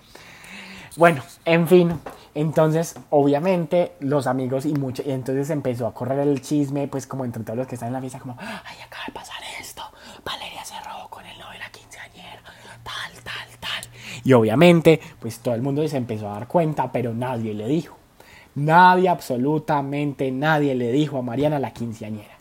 Bueno, 0.98 1.24
en 1.46 1.68
fin, 1.68 2.00
entonces 2.36 2.96
obviamente 3.10 3.94
los 4.00 4.28
amigos 4.28 4.66
y 4.66 4.74
mucho 4.74 5.04
y 5.06 5.12
entonces 5.12 5.50
empezó 5.50 5.88
a 5.88 5.94
correr 5.94 6.20
el 6.20 6.42
chisme, 6.42 6.88
pues 6.88 7.08
como 7.08 7.26
entre 7.26 7.44
todos 7.44 7.58
los 7.58 7.68
que 7.68 7.76
están 7.76 7.88
en 7.88 7.94
la 7.94 8.02
fiesta 8.02 8.20
como, 8.20 8.36
"Ay, 8.40 8.78
acaba 8.86 9.06
de 9.08 9.14
pasar 9.14 9.38
esto. 9.60 9.82
Valeria 10.26 10.64
se 10.66 10.76
robó 10.82 11.10
con 11.10 11.26
el 11.26 11.38
novio 11.38 11.54
de 11.54 11.60
la 11.60 11.70
quinceañera." 11.72 12.42
Tal, 12.84 13.14
tal, 13.24 13.60
tal. 13.60 14.22
Y 14.24 14.34
obviamente, 14.34 15.00
pues 15.20 15.40
todo 15.40 15.56
el 15.56 15.62
mundo 15.62 15.88
se 15.88 15.98
empezó 15.98 16.30
a 16.30 16.34
dar 16.34 16.48
cuenta, 16.48 16.92
pero 16.92 17.14
nadie 17.14 17.54
le 17.54 17.68
dijo. 17.68 17.98
Nadie, 18.54 19.08
absolutamente 19.08 20.30
nadie 20.30 20.76
le 20.76 20.92
dijo 20.92 21.18
a 21.18 21.22
Mariana 21.22 21.58
la 21.58 21.72
quinceañera 21.72 22.41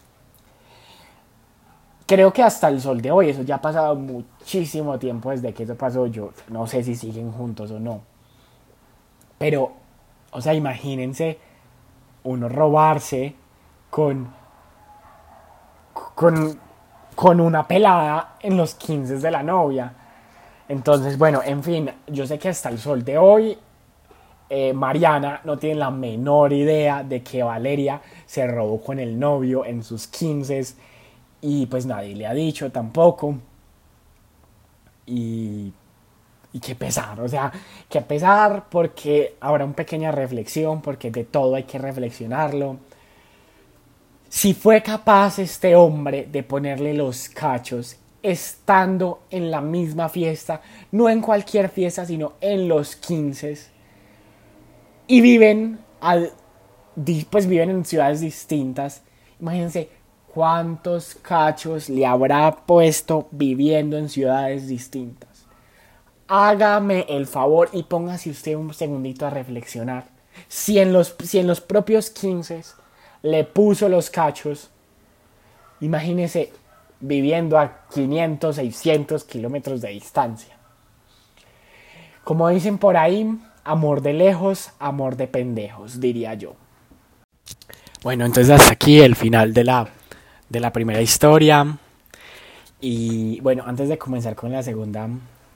creo 2.11 2.33
que 2.33 2.43
hasta 2.43 2.67
el 2.67 2.81
sol 2.81 3.01
de 3.01 3.13
hoy, 3.13 3.29
eso 3.29 3.43
ya 3.43 3.55
ha 3.55 3.61
pasado 3.61 3.95
muchísimo 3.95 4.99
tiempo 4.99 5.31
desde 5.31 5.55
que 5.55 5.63
eso 5.63 5.77
pasó, 5.77 6.09
yo 6.09 6.33
no 6.49 6.67
sé 6.67 6.83
si 6.83 6.97
siguen 6.97 7.31
juntos 7.31 7.71
o 7.71 7.79
no. 7.79 8.01
Pero, 9.39 9.71
o 10.33 10.41
sea, 10.41 10.53
imagínense 10.53 11.39
uno 12.25 12.49
robarse 12.49 13.37
con, 13.91 14.29
con, 16.17 16.59
con 17.15 17.41
una 17.41 17.69
pelada 17.69 18.35
en 18.41 18.57
los 18.57 18.75
15 18.75 19.19
de 19.19 19.31
la 19.31 19.45
novia. 19.45 19.93
Entonces, 20.69 21.17
bueno, 21.17 21.43
en 21.45 21.63
fin, 21.63 21.93
yo 22.09 22.27
sé 22.27 22.41
que 22.41 22.49
hasta 22.49 22.71
el 22.71 22.81
sol 22.81 23.05
de 23.05 23.19
hoy 23.19 23.57
eh, 24.49 24.73
Mariana 24.73 25.43
no 25.45 25.59
tiene 25.59 25.77
la 25.77 25.93
menor 25.93 26.53
idea 26.53 27.05
de 27.05 27.23
que 27.23 27.45
Valeria 27.45 28.01
se 28.27 28.49
robó 28.49 28.83
con 28.83 28.99
el 28.99 29.17
novio 29.17 29.65
en 29.65 29.85
sus 29.85 30.09
15 30.09 30.90
y 31.43 31.67
pues 31.67 31.87
nadie 31.87 32.15
le 32.15 32.27
ha 32.27 32.35
dicho 32.35 32.71
tampoco. 32.71 33.37
Y, 35.07 35.73
y 36.53 36.61
qué 36.61 36.75
pesar, 36.75 37.21
o 37.21 37.29
sea, 37.29 37.53
qué 37.89 38.01
pesar 38.01 38.67
porque 38.71 39.37
habrá 39.41 39.65
una 39.65 39.75
pequeña 39.75 40.13
reflexión, 40.13 40.83
porque 40.83 41.11
de 41.11 41.25
todo 41.25 41.55
hay 41.55 41.65
que 41.65 41.79
reflexionarlo. 41.79 42.79
Si 44.29 44.55
fue 44.55 44.83
capaz 44.83 45.39
este 45.39 45.75
hombre 45.75 46.29
de 46.31 46.43
ponerle 46.43 46.95
los 46.95 47.29
cachos 47.29 47.97
estando 48.23 49.23
en 49.31 49.51
la 49.51 49.61
misma 49.61 50.09
fiesta, 50.09 50.61
no 50.93 51.09
en 51.09 51.21
cualquier 51.21 51.69
fiesta, 51.69 52.05
sino 52.05 52.35
en 52.41 52.69
los 52.69 52.97
15, 52.97 53.59
y 55.07 55.21
viven, 55.21 55.81
al, 56.01 56.33
pues 57.31 57.47
viven 57.47 57.71
en 57.71 57.85
ciudades 57.85 58.21
distintas, 58.21 59.03
imagínense 59.41 59.89
cuántos 60.35 61.17
cachos 61.17 61.89
le 61.89 62.07
habrá 62.07 62.55
puesto 62.65 63.29
viviendo 63.31 63.97
en 63.97 64.09
ciudades 64.09 64.69
distintas. 64.69 65.47
Hágame 66.29 67.07
el 67.09 67.27
favor 67.27 67.69
y 67.73 67.83
póngase 67.83 68.31
usted 68.31 68.55
un 68.55 68.73
segundito 68.73 69.27
a 69.27 69.31
reflexionar. 69.31 70.05
Si 70.49 70.79
en 70.79 70.93
los, 70.93 71.17
si 71.25 71.39
en 71.39 71.49
los 71.49 71.61
propios 71.61 72.11
15 72.11 72.63
le 73.23 73.45
puso 73.45 73.89
los 73.89 74.11
cachos, 74.11 74.71
imagínese 75.81 76.53
viviendo 77.01 77.59
a 77.59 77.87
500, 77.93 78.55
600 78.55 79.25
kilómetros 79.25 79.81
de 79.81 79.89
distancia. 79.89 80.57
Como 82.23 82.49
dicen 82.49 82.79
por 82.79 82.97
ahí, 82.97 83.37
amor 83.65 84.03
de 84.03 84.13
lejos, 84.13 84.71
amor 84.79 85.17
de 85.17 85.27
pendejos, 85.27 86.01
diría 86.01 86.35
yo. 86.35 86.55
Bueno, 88.03 88.25
entonces 88.25 88.51
hasta 88.51 88.73
aquí 88.73 89.01
el 89.01 89.17
final 89.17 89.53
de 89.53 89.65
la 89.65 89.89
de 90.51 90.61
la 90.61 90.73
primera 90.73 91.01
historia. 91.01 91.79
Y 92.81 93.41
bueno, 93.41 93.65
antes 93.67 93.89
de 93.89 93.97
comenzar 93.97 94.35
con 94.35 94.53
la 94.53 94.63
segunda 94.63 95.09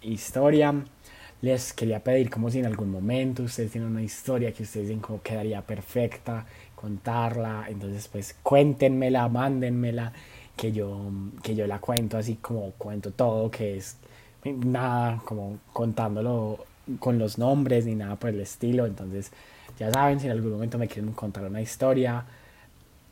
historia, 0.02 0.74
les 1.42 1.72
quería 1.72 2.02
pedir 2.02 2.30
como 2.30 2.50
si 2.50 2.60
en 2.60 2.66
algún 2.66 2.90
momento 2.90 3.42
ustedes 3.42 3.72
tienen 3.72 3.90
una 3.90 4.02
historia 4.02 4.52
que 4.52 4.62
ustedes 4.62 4.88
dicen 4.88 5.00
como 5.00 5.20
quedaría 5.20 5.60
perfecta, 5.60 6.46
contarla, 6.74 7.66
entonces 7.68 8.08
pues 8.08 8.36
cuéntenmela, 8.42 9.28
mándenmela, 9.28 10.12
que 10.56 10.70
yo, 10.72 11.10
que 11.42 11.54
yo 11.54 11.66
la 11.66 11.80
cuento 11.80 12.16
así 12.16 12.36
como 12.36 12.70
cuento 12.72 13.10
todo, 13.10 13.50
que 13.50 13.76
es 13.76 13.96
nada 14.44 15.20
como 15.24 15.58
contándolo 15.72 16.64
con 17.00 17.18
los 17.18 17.38
nombres 17.38 17.86
ni 17.86 17.94
nada 17.94 18.16
por 18.16 18.30
el 18.30 18.40
estilo, 18.40 18.86
entonces 18.86 19.32
ya 19.78 19.90
saben, 19.90 20.20
si 20.20 20.26
en 20.26 20.32
algún 20.32 20.52
momento 20.52 20.78
me 20.78 20.86
quieren 20.86 21.12
contar 21.12 21.44
una 21.44 21.60
historia, 21.60 22.24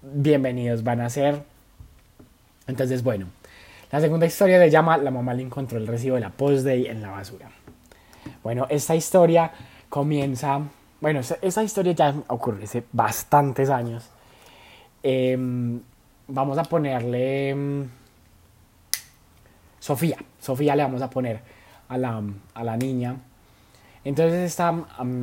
bienvenidos 0.02 0.84
van 0.84 1.00
a 1.00 1.10
ser. 1.10 1.51
Entonces, 2.66 3.02
bueno, 3.02 3.26
la 3.90 4.00
segunda 4.00 4.26
historia 4.26 4.58
le 4.58 4.70
llama 4.70 4.96
La 4.96 5.10
mamá 5.10 5.34
le 5.34 5.42
encontró 5.42 5.78
el 5.78 5.86
recibo 5.86 6.14
de 6.14 6.22
la 6.22 6.30
post-day 6.30 6.86
en 6.86 7.02
la 7.02 7.10
basura. 7.10 7.50
Bueno, 8.42 8.66
esta 8.70 8.94
historia 8.94 9.52
comienza, 9.88 10.60
bueno, 11.00 11.20
esta 11.20 11.62
historia 11.62 11.92
ya 11.92 12.14
ocurrió 12.28 12.64
hace 12.64 12.84
bastantes 12.92 13.68
años. 13.68 14.08
Em, 15.02 15.80
vamos 16.28 16.56
a 16.58 16.62
ponerle 16.62 17.50
em, 17.50 17.88
Sofía, 19.78 20.16
Sofía 20.40 20.76
le 20.76 20.84
vamos 20.84 21.02
a 21.02 21.10
poner 21.10 21.40
a 21.88 21.98
la, 21.98 22.22
a 22.54 22.64
la 22.64 22.76
niña. 22.76 23.16
Entonces 24.04 24.40
esta, 24.50 24.74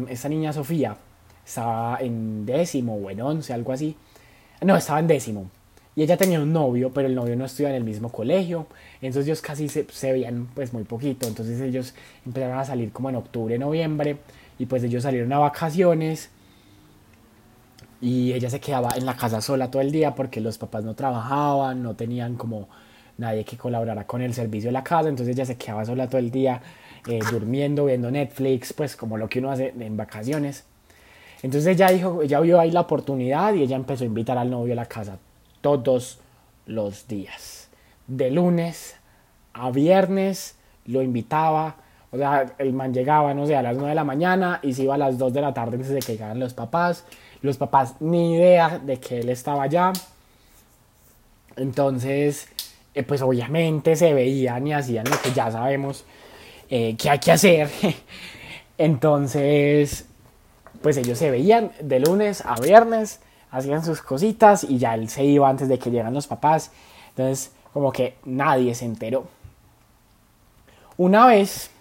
esta 0.10 0.30
niña 0.30 0.54
Sofía 0.54 0.96
estaba 1.46 1.98
en 2.02 2.46
décimo 2.46 2.96
o 2.96 3.10
en 3.10 3.22
once, 3.22 3.54
algo 3.54 3.74
así. 3.74 3.96
No, 4.62 4.76
estaba 4.76 5.00
en 5.00 5.08
décimo. 5.08 5.50
Y 5.96 6.04
ella 6.04 6.18
tenía 6.18 6.40
un 6.40 6.54
novio, 6.54 6.92
pero 6.94 7.08
el 7.08 7.16
novio 7.16 7.36
no 7.36 7.46
estudiaba 7.46 7.76
en 7.76 7.82
el 7.82 7.84
mismo 7.84 8.10
colegio. 8.10 8.68
Entonces 9.02 9.26
ellos 9.28 9.42
casi 9.42 9.68
se, 9.68 9.86
se, 9.92 10.12
veían 10.12 10.48
pues 10.54 10.72
muy 10.72 10.84
poquito. 10.84 11.28
Entonces 11.28 11.60
ellos 11.62 11.94
empezaron 12.26 12.58
a 12.58 12.66
salir 12.66 12.92
como 12.92 13.10
en 13.10 13.16
octubre, 13.16 13.58
noviembre. 13.58 14.18
Y 14.60 14.66
pues 14.66 14.84
ellos 14.84 15.04
salieron 15.04 15.32
a 15.34 15.40
vacaciones. 15.40 16.30
Y 18.02 18.32
ella 18.32 18.50
se 18.50 18.60
quedaba 18.60 18.90
en 18.96 19.06
la 19.06 19.16
casa 19.16 19.42
sola 19.42 19.70
todo 19.70 19.82
el 19.82 19.92
día 19.92 20.16
porque 20.16 20.40
los 20.40 20.58
papás 20.58 20.86
no 20.86 20.96
trabajaban, 20.96 21.84
no 21.84 21.96
tenían 21.96 22.36
como 22.36 22.70
nadie 23.18 23.44
que 23.44 23.58
colaborara 23.58 24.08
con 24.08 24.22
el 24.22 24.34
servicio 24.34 24.70
de 24.70 24.74
la 24.74 24.84
casa. 24.84 25.10
Entonces 25.10 25.36
ella 25.36 25.46
se 25.46 25.58
quedaba 25.58 25.84
sola 25.84 26.08
todo 26.08 26.20
el 26.20 26.32
día, 26.32 26.62
eh, 27.08 27.20
durmiendo, 27.30 27.86
viendo 27.86 28.10
Netflix, 28.10 28.72
pues 28.72 28.96
como 28.96 29.18
lo 29.18 29.28
que 29.28 29.40
uno 29.40 29.52
hace 29.52 29.74
en 29.78 29.98
vacaciones. 29.98 30.64
Entonces 31.42 31.76
ella 31.76 31.90
dijo, 31.90 32.22
ella 32.22 32.40
vio 32.40 32.60
ahí 32.60 32.72
la 32.72 32.82
oportunidad 32.82 33.54
y 33.54 33.64
ella 33.64 33.76
empezó 33.76 34.06
a 34.06 34.08
invitar 34.08 34.38
al 34.38 34.50
novio 34.50 34.74
a 34.74 34.76
la 34.78 34.86
casa 34.86 35.18
todos 35.62 36.20
los 36.66 37.08
días. 37.08 37.70
De 38.08 38.32
lunes 38.32 38.96
a 39.54 39.72
viernes 39.72 40.56
lo 40.86 41.02
invitaba. 41.02 41.76
O 42.12 42.18
sea, 42.18 42.54
el 42.58 42.74
man 42.74 42.94
llegaba, 42.94 43.34
no 43.34 43.46
sé, 43.46 43.56
a 43.56 43.62
las 43.62 43.76
9 43.76 43.90
de 43.90 43.96
la 43.96 44.04
mañana 44.04 44.60
y 44.64 44.74
se 44.74 44.84
iba 44.84 44.96
a 44.96 44.98
las 44.98 45.18
2 45.18 45.34
de 45.34 45.42
la 45.42 45.54
tarde 45.54 45.76
antes 45.76 45.90
de 45.90 46.00
que 46.00 46.14
llegaran 46.14 46.40
los 46.40 46.54
papás. 46.54 47.06
Los 47.42 47.58
papás 47.58 47.96
ni 48.00 48.36
idea 48.36 48.80
de 48.80 49.00
que 49.00 49.20
él 49.20 49.30
estaba 49.30 49.64
allá. 49.64 49.94
Entonces, 51.56 52.48
eh, 52.96 53.04
pues 53.04 53.22
obviamente 53.22 53.96
se 53.96 54.14
veían 54.14 54.66
y 54.66 54.74
hacían 54.74 55.10
lo 55.10 55.22
que 55.22 55.32
ya 55.32 55.52
sabemos 55.52 56.06
eh, 56.70 56.96
que 56.98 57.10
hay 57.10 57.20
que 57.20 57.32
hacer. 57.32 57.70
Entonces, 58.78 60.06
pues 60.82 60.98
ellos 60.98 61.18
se 61.18 61.30
veían 61.30 61.72
de 61.82 62.00
lunes 62.00 62.44
a 62.46 62.60
viernes 62.60 63.20
hacían 63.52 63.84
sus 63.84 64.02
cositas 64.02 64.64
y 64.64 64.78
ya 64.78 64.96
él 64.96 65.10
se 65.10 65.24
iba 65.24 65.50
antes 65.50 65.68
de 65.68 65.80
que 65.80 65.92
llegan 65.92 66.14
los 66.14 66.28
papás. 66.28 66.72
Entonces, 67.10 67.52
como 67.74 67.92
que 67.92 68.16
nadie 68.26 68.76
se 68.76 68.86
enteró. 68.86 69.26
Una 70.98 71.28
vez, 71.28 71.72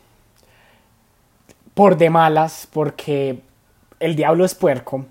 por 1.75 1.97
de 1.97 2.11
malas, 2.11 2.69
porque 2.73 3.41
el 4.01 4.17
diablo 4.17 4.45
es 4.45 4.55
puerco, 4.55 5.07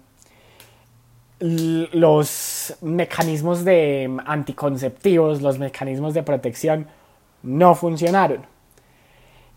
los 1.40 2.76
mecanismos 2.82 3.64
de 3.64 4.18
anticonceptivos, 4.26 5.42
los 5.42 5.60
mecanismos 5.60 6.14
de 6.14 6.24
protección 6.24 6.88
no 7.44 7.76
funcionaron. 7.76 8.46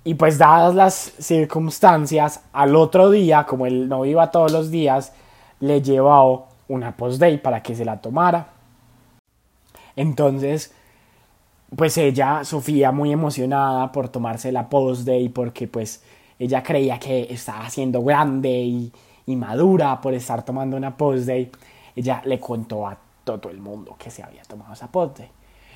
Y 0.04 0.14
pues 0.14 0.38
dadas 0.38 0.75
las 0.75 0.95
circunstancias, 1.19 2.42
al 2.52 2.75
otro 2.75 3.11
día, 3.11 3.45
como 3.45 3.66
él 3.66 3.88
no 3.88 4.04
iba 4.04 4.30
todos 4.30 4.52
los 4.52 4.71
días, 4.71 5.12
le 5.61 5.83
llevó 5.83 6.49
una 6.71 6.97
post-day 6.97 7.39
para 7.39 7.62
que 7.62 7.75
se 7.75 7.85
la 7.85 8.00
tomara. 8.00 8.47
Entonces, 9.97 10.73
pues 11.77 11.99
ella, 11.99 12.45
Sofía, 12.45 12.93
muy 12.93 13.12
emocionada 13.12 13.91
por 13.93 14.09
tomarse 14.09 14.53
la 14.53 14.69
post-day 14.69 15.29
porque 15.29 15.69
pues 15.69 16.03
ella 16.39 16.62
creía 16.62 16.99
que 16.99 17.27
estaba 17.31 17.69
siendo 17.69 18.03
grande 18.03 18.50
y, 18.50 18.93
madura 19.37 20.00
por 20.00 20.12
estar 20.12 20.45
tomando 20.45 20.77
una 20.77 20.97
post-day, 20.97 21.53
ella 21.95 22.21
le 22.25 22.41
contó 22.41 22.89
a 22.89 22.99
todo 23.23 23.49
el 23.49 23.61
mundo 23.61 23.95
que 23.97 24.11
se 24.11 24.25
había 24.25 24.43
tomado 24.43 24.73
esa 24.73 24.91
post-day. 24.91 25.29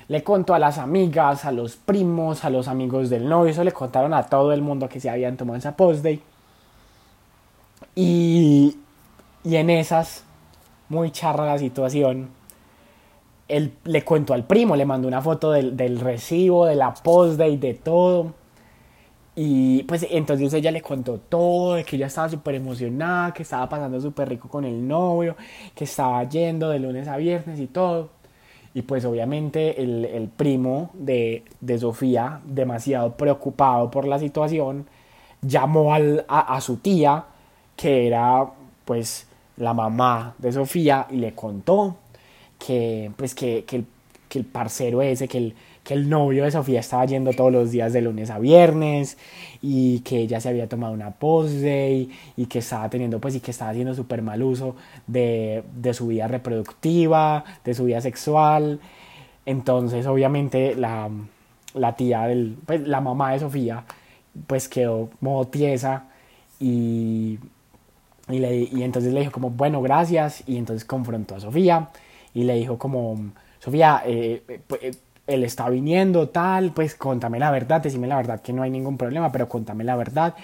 Le 0.09 0.23
contó 0.25 0.53
a 0.53 0.59
las 0.59 0.77
amigas, 0.77 1.45
a 1.45 1.53
los 1.53 1.77
primos, 1.77 2.43
a 2.43 2.49
los 2.49 2.67
amigos 2.67 3.09
del 3.09 3.29
novio, 3.29 3.51
eso 3.51 3.63
le 3.63 3.71
contaron 3.71 4.13
a 4.13 4.23
todo 4.23 4.51
el 4.51 4.61
mundo 4.61 4.89
que 4.89 4.99
se 4.99 5.09
habían 5.09 5.37
tomado 5.37 5.57
esa 5.57 5.77
post-day. 5.77 6.21
Y, 7.95 8.77
y 9.45 9.55
en 9.55 9.69
esas 9.69 10.24
muy 10.89 11.11
charra 11.11 11.45
la 11.45 11.57
situación. 11.57 12.29
Él 13.47 13.73
le 13.83 14.03
cuento 14.03 14.33
al 14.33 14.45
primo, 14.45 14.75
le 14.75 14.85
mandó 14.85 15.07
una 15.07 15.21
foto 15.21 15.51
del, 15.51 15.77
del 15.77 15.99
recibo, 15.99 16.65
de 16.65 16.75
la 16.75 16.93
post-day, 16.93 17.57
de 17.57 17.73
todo. 17.75 18.33
Y 19.35 19.83
pues 19.83 20.07
entonces 20.09 20.53
ella 20.53 20.71
le 20.71 20.81
contó 20.81 21.19
todo, 21.19 21.75
de 21.75 21.83
que 21.83 21.97
ella 21.97 22.07
estaba 22.07 22.29
súper 22.29 22.55
emocionada, 22.55 23.33
que 23.33 23.43
estaba 23.43 23.67
pasando 23.67 23.99
súper 23.99 24.29
rico 24.29 24.47
con 24.47 24.63
el 24.63 24.87
novio, 24.87 25.35
que 25.75 25.83
estaba 25.83 26.23
yendo 26.23 26.69
de 26.69 26.79
lunes 26.79 27.07
a 27.07 27.17
viernes 27.17 27.59
y 27.59 27.67
todo. 27.67 28.09
Y 28.73 28.81
pues 28.83 29.05
obviamente 29.05 29.81
el, 29.81 30.05
el 30.05 30.29
primo 30.29 30.91
de, 30.93 31.43
de, 31.61 31.77
Sofía, 31.79 32.41
demasiado 32.45 33.15
preocupado 33.17 33.91
por 33.91 34.05
la 34.07 34.19
situación, 34.19 34.87
llamó 35.41 35.93
al, 35.93 36.25
a, 36.27 36.55
a 36.55 36.61
su 36.61 36.77
tía, 36.77 37.25
que 37.75 38.07
era 38.07 38.51
pues 38.85 39.27
la 39.57 39.73
mamá 39.73 40.35
de 40.37 40.51
Sofía 40.51 41.07
y 41.09 41.17
le 41.17 41.33
contó 41.33 41.97
que, 42.59 43.11
pues, 43.15 43.35
que, 43.35 43.63
que, 43.65 43.83
el, 44.37 44.45
parcero 44.45 45.01
ese, 45.01 45.29
que 45.29 45.37
el, 45.37 45.55
que 45.85 45.93
el 45.93 46.09
novio 46.09 46.43
de 46.43 46.51
Sofía 46.51 46.81
estaba 46.81 47.05
yendo 47.05 47.31
todos 47.31 47.53
los 47.53 47.71
días 47.71 47.93
de 47.93 48.01
lunes 48.01 48.29
a 48.31 48.39
viernes 48.39 49.17
y 49.61 49.99
que 49.99 50.17
ella 50.17 50.41
se 50.41 50.49
había 50.49 50.67
tomado 50.67 50.93
una 50.93 51.11
pose 51.11 52.09
y 52.35 52.45
que 52.47 52.59
estaba 52.59 52.89
teniendo 52.89 53.19
pues 53.19 53.35
y 53.35 53.39
que 53.39 53.51
estaba 53.51 53.71
haciendo 53.71 53.93
súper 53.93 54.21
mal 54.21 54.43
uso 54.43 54.75
de, 55.07 55.63
de, 55.75 55.93
su 55.93 56.07
vida 56.07 56.27
reproductiva, 56.27 57.45
de 57.63 57.73
su 57.73 57.85
vida 57.85 58.01
sexual. 58.01 58.79
Entonces 59.45 60.07
obviamente 60.07 60.75
la, 60.75 61.09
la 61.75 61.95
tía 61.95 62.23
del, 62.23 62.57
pues 62.65 62.81
la 62.85 62.99
mamá 62.99 63.33
de 63.33 63.39
Sofía 63.39 63.85
pues 64.47 64.67
quedó 64.67 65.09
modo 65.21 65.45
tiesa 65.47 66.07
y 66.59 67.37
Y, 68.29 68.39
le, 68.39 68.55
y 68.55 68.83
entonces 68.83 69.13
le 69.13 69.19
dijo 69.19 69.31
como, 69.31 69.49
bueno, 69.51 69.81
gracias. 69.81 70.43
Y 70.47 70.57
entonces 70.57 70.85
confrontó 70.85 71.35
a 71.35 71.39
Sofía 71.39 71.89
y 72.33 72.43
le 72.43 72.55
dijo 72.55 72.77
como, 72.77 73.31
Sofía, 73.59 74.03
eh, 74.05 74.43
eh, 74.81 74.91
él 75.27 75.43
está 75.43 75.69
viniendo, 75.69 76.29
tal, 76.29 76.71
pues 76.71 76.95
contame 76.95 77.39
la 77.39 77.49
verdad, 77.51 77.81
decime 77.81 78.07
la 78.07 78.17
verdad 78.17 78.41
que 78.41 78.53
no 78.53 78.61
hay 78.61 78.69
ningún 78.69 78.97
problema, 78.97 79.31
pero 79.31 79.49
contame 79.49 79.83
la 79.83 79.95
verdad. 79.95 80.35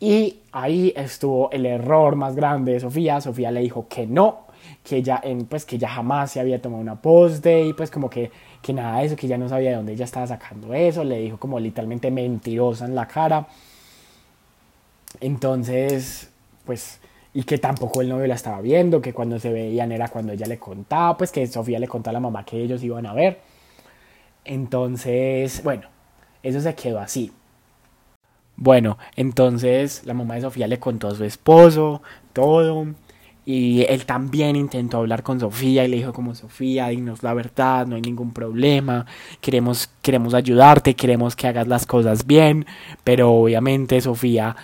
Y 0.00 0.40
ahí 0.52 0.92
estuvo 0.96 1.50
el 1.52 1.64
error 1.64 2.16
más 2.16 2.36
grande 2.36 2.72
de 2.72 2.80
Sofía. 2.80 3.20
Sofía 3.20 3.50
le 3.50 3.60
dijo 3.60 3.86
que 3.88 4.06
no, 4.06 4.46
que 4.84 4.96
ella, 4.96 5.22
pues, 5.48 5.64
que 5.64 5.78
ya 5.78 5.88
jamás 5.88 6.32
se 6.32 6.40
había 6.40 6.60
tomado 6.60 6.82
una 6.82 7.00
post-day, 7.00 7.72
pues 7.72 7.90
como 7.90 8.10
que, 8.10 8.30
que 8.62 8.72
nada 8.72 8.98
de 8.98 9.06
eso, 9.06 9.16
que 9.16 9.26
ya 9.28 9.38
no 9.38 9.48
sabía 9.48 9.70
de 9.70 9.76
dónde 9.76 9.92
ella 9.92 10.04
estaba 10.04 10.26
sacando 10.26 10.74
eso. 10.74 11.02
Le 11.04 11.18
dijo 11.20 11.38
como 11.38 11.58
literalmente 11.60 12.10
mentirosa 12.10 12.84
en 12.84 12.94
la 12.94 13.06
cara. 13.08 13.46
Entonces, 15.20 16.30
pues, 16.64 17.00
y 17.36 17.42
que 17.42 17.58
tampoco 17.58 18.00
el 18.00 18.08
novio 18.08 18.26
la 18.26 18.34
estaba 18.34 18.62
viendo, 18.62 19.02
que 19.02 19.12
cuando 19.12 19.38
se 19.38 19.52
veían 19.52 19.92
era 19.92 20.08
cuando 20.08 20.32
ella 20.32 20.46
le 20.46 20.58
contaba, 20.58 21.18
pues 21.18 21.30
que 21.30 21.46
Sofía 21.46 21.78
le 21.78 21.86
contó 21.86 22.08
a 22.08 22.14
la 22.14 22.18
mamá 22.18 22.46
que 22.46 22.62
ellos 22.62 22.82
iban 22.82 23.04
a 23.04 23.12
ver. 23.12 23.40
Entonces, 24.42 25.62
bueno, 25.62 25.82
eso 26.42 26.62
se 26.62 26.74
quedó 26.74 26.98
así. 26.98 27.30
Bueno, 28.56 28.96
entonces 29.16 30.00
la 30.06 30.14
mamá 30.14 30.36
de 30.36 30.40
Sofía 30.40 30.66
le 30.66 30.78
contó 30.78 31.08
a 31.08 31.14
su 31.14 31.24
esposo 31.24 32.00
todo. 32.32 32.86
Y 33.44 33.82
él 33.82 34.06
también 34.06 34.56
intentó 34.56 34.96
hablar 34.96 35.22
con 35.22 35.38
Sofía 35.38 35.84
y 35.84 35.88
le 35.88 35.98
dijo 35.98 36.14
como 36.14 36.34
Sofía, 36.34 36.88
dinos 36.88 37.22
la 37.22 37.34
verdad, 37.34 37.86
no 37.86 37.96
hay 37.96 38.02
ningún 38.02 38.32
problema, 38.32 39.04
queremos, 39.42 39.90
queremos 40.00 40.32
ayudarte, 40.32 40.96
queremos 40.96 41.36
que 41.36 41.46
hagas 41.48 41.68
las 41.68 41.84
cosas 41.84 42.26
bien, 42.26 42.64
pero 43.04 43.30
obviamente 43.30 44.00
Sofía 44.00 44.56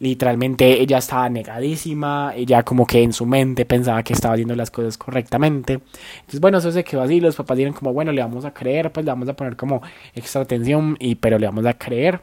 literalmente 0.00 0.80
ella 0.80 0.98
estaba 0.98 1.28
negadísima, 1.28 2.32
ella 2.36 2.62
como 2.62 2.86
que 2.86 3.02
en 3.02 3.12
su 3.12 3.26
mente 3.26 3.64
pensaba 3.64 4.02
que 4.02 4.12
estaba 4.12 4.34
haciendo 4.34 4.54
las 4.54 4.70
cosas 4.70 4.98
correctamente. 4.98 5.80
Entonces, 6.20 6.40
bueno, 6.40 6.58
eso 6.58 6.72
se 6.72 6.84
quedó 6.84 7.02
así, 7.02 7.20
los 7.20 7.36
papás 7.36 7.56
dijeron 7.56 7.74
como, 7.74 7.92
bueno, 7.92 8.12
le 8.12 8.22
vamos 8.22 8.44
a 8.44 8.54
creer, 8.54 8.92
pues 8.92 9.04
le 9.04 9.12
vamos 9.12 9.28
a 9.28 9.34
poner 9.34 9.56
como 9.56 9.82
extra 10.14 10.42
atención, 10.42 10.96
y, 11.00 11.16
pero 11.16 11.38
le 11.38 11.46
vamos 11.46 11.66
a 11.66 11.74
creer. 11.74 12.22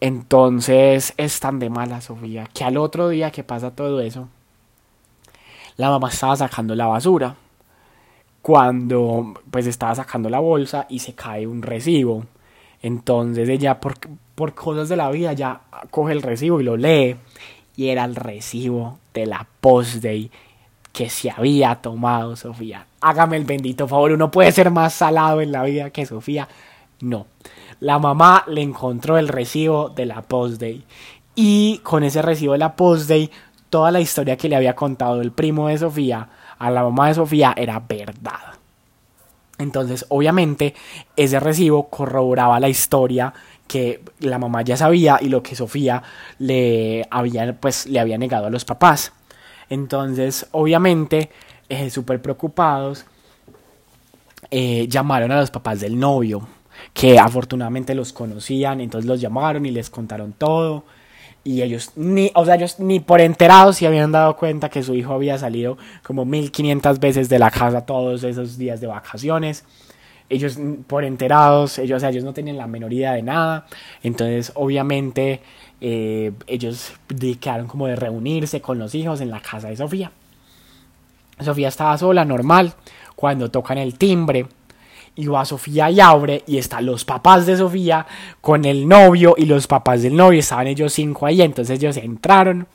Entonces 0.00 1.14
es 1.16 1.40
tan 1.40 1.58
de 1.58 1.70
mala 1.70 2.00
Sofía 2.00 2.46
que 2.52 2.64
al 2.64 2.76
otro 2.76 3.08
día 3.08 3.30
que 3.30 3.42
pasa 3.42 3.74
todo 3.74 4.00
eso, 4.00 4.28
la 5.76 5.90
mamá 5.90 6.08
estaba 6.10 6.36
sacando 6.36 6.74
la 6.74 6.86
basura. 6.86 7.36
Cuando 8.42 9.34
pues 9.50 9.66
estaba 9.66 9.94
sacando 9.94 10.28
la 10.28 10.40
bolsa 10.40 10.86
y 10.90 10.98
se 10.98 11.14
cae 11.14 11.46
un 11.46 11.62
recibo. 11.62 12.26
Entonces 12.82 13.48
ella 13.48 13.80
por, 13.80 13.94
por 14.34 14.54
cosas 14.54 14.88
de 14.88 14.96
la 14.96 15.10
vida 15.10 15.32
ya 15.32 15.60
coge 15.90 16.12
el 16.12 16.22
recibo 16.22 16.60
y 16.60 16.64
lo 16.64 16.76
lee. 16.76 17.16
Y 17.76 17.88
era 17.88 18.04
el 18.04 18.14
recibo 18.14 18.98
de 19.12 19.26
la 19.26 19.46
post-day 19.60 20.30
que 20.92 21.10
se 21.10 21.30
había 21.30 21.74
tomado 21.76 22.36
Sofía. 22.36 22.86
Hágame 23.00 23.36
el 23.36 23.44
bendito 23.44 23.88
favor, 23.88 24.12
uno 24.12 24.30
puede 24.30 24.52
ser 24.52 24.70
más 24.70 24.94
salado 24.94 25.40
en 25.40 25.50
la 25.50 25.64
vida 25.64 25.90
que 25.90 26.06
Sofía. 26.06 26.48
No. 27.00 27.26
La 27.80 27.98
mamá 27.98 28.44
le 28.46 28.62
encontró 28.62 29.18
el 29.18 29.28
recibo 29.28 29.88
de 29.88 30.06
la 30.06 30.22
post-day. 30.22 30.84
Y 31.34 31.78
con 31.82 32.04
ese 32.04 32.22
recibo 32.22 32.52
de 32.52 32.60
la 32.60 32.76
post-day, 32.76 33.30
toda 33.70 33.90
la 33.90 34.00
historia 34.00 34.36
que 34.36 34.48
le 34.48 34.54
había 34.54 34.76
contado 34.76 35.20
el 35.20 35.32
primo 35.32 35.66
de 35.66 35.78
Sofía 35.78 36.28
a 36.58 36.70
la 36.70 36.84
mamá 36.84 37.08
de 37.08 37.14
Sofía 37.14 37.54
era 37.56 37.80
verdad. 37.80 38.54
Entonces, 39.58 40.06
obviamente, 40.08 40.74
ese 41.16 41.40
recibo 41.40 41.88
corroboraba 41.88 42.60
la 42.60 42.68
historia 42.68 43.34
que 43.66 44.02
la 44.20 44.38
mamá 44.38 44.62
ya 44.62 44.76
sabía 44.76 45.18
y 45.20 45.28
lo 45.28 45.42
que 45.42 45.56
Sofía 45.56 46.02
le 46.38 47.06
había, 47.10 47.58
pues, 47.60 47.86
le 47.86 48.00
había 48.00 48.18
negado 48.18 48.46
a 48.46 48.50
los 48.50 48.64
papás. 48.64 49.12
Entonces, 49.70 50.46
obviamente, 50.52 51.30
eh, 51.68 51.90
súper 51.90 52.20
preocupados, 52.20 53.06
eh, 54.50 54.86
llamaron 54.88 55.32
a 55.32 55.40
los 55.40 55.50
papás 55.50 55.80
del 55.80 55.98
novio, 55.98 56.46
que 56.92 57.18
afortunadamente 57.18 57.94
los 57.94 58.12
conocían, 58.12 58.80
entonces 58.80 59.08
los 59.08 59.20
llamaron 59.20 59.64
y 59.66 59.70
les 59.70 59.90
contaron 59.90 60.32
todo 60.32 60.84
y 61.44 61.60
ellos 61.60 61.92
ni, 61.94 62.32
o 62.34 62.44
sea, 62.44 62.54
ellos 62.54 62.80
ni 62.80 63.00
por 63.00 63.20
enterados 63.20 63.76
se 63.76 63.86
habían 63.86 64.10
dado 64.10 64.34
cuenta 64.36 64.70
que 64.70 64.82
su 64.82 64.94
hijo 64.94 65.12
había 65.12 65.38
salido 65.38 65.76
como 66.02 66.24
1500 66.24 66.98
veces 66.98 67.28
de 67.28 67.38
la 67.38 67.50
casa 67.50 67.82
todos 67.82 68.24
esos 68.24 68.56
días 68.56 68.80
de 68.80 68.86
vacaciones. 68.86 69.64
Ellos 70.28 70.58
por 70.86 71.04
enterados, 71.04 71.78
ellos, 71.78 71.98
o 71.98 72.00
sea, 72.00 72.10
ellos 72.10 72.24
no 72.24 72.32
tenían 72.32 72.56
la 72.56 72.66
menor 72.66 72.92
idea 72.92 73.12
de 73.12 73.22
nada. 73.22 73.66
Entonces, 74.02 74.52
obviamente, 74.54 75.40
eh, 75.80 76.32
ellos 76.46 76.94
dedicaron 77.08 77.66
como 77.66 77.86
de 77.86 77.96
reunirse 77.96 78.60
con 78.60 78.78
los 78.78 78.94
hijos 78.94 79.20
en 79.20 79.30
la 79.30 79.40
casa 79.40 79.68
de 79.68 79.76
Sofía. 79.76 80.10
Sofía 81.40 81.68
estaba 81.68 81.98
sola, 81.98 82.24
normal. 82.24 82.74
Cuando 83.16 83.50
tocan 83.50 83.78
el 83.78 83.96
timbre, 83.98 84.46
y 85.16 85.26
va 85.26 85.44
Sofía 85.44 85.90
y 85.90 86.00
abre 86.00 86.42
y 86.46 86.58
están 86.58 86.86
los 86.86 87.04
papás 87.04 87.46
de 87.46 87.56
Sofía 87.56 88.06
con 88.40 88.64
el 88.64 88.88
novio 88.88 89.34
y 89.36 89.46
los 89.46 89.66
papás 89.66 90.02
del 90.02 90.16
novio, 90.16 90.40
estaban 90.40 90.66
ellos 90.66 90.92
cinco 90.92 91.26
ahí, 91.26 91.42
entonces 91.42 91.78
ellos 91.78 91.96
entraron 91.96 92.66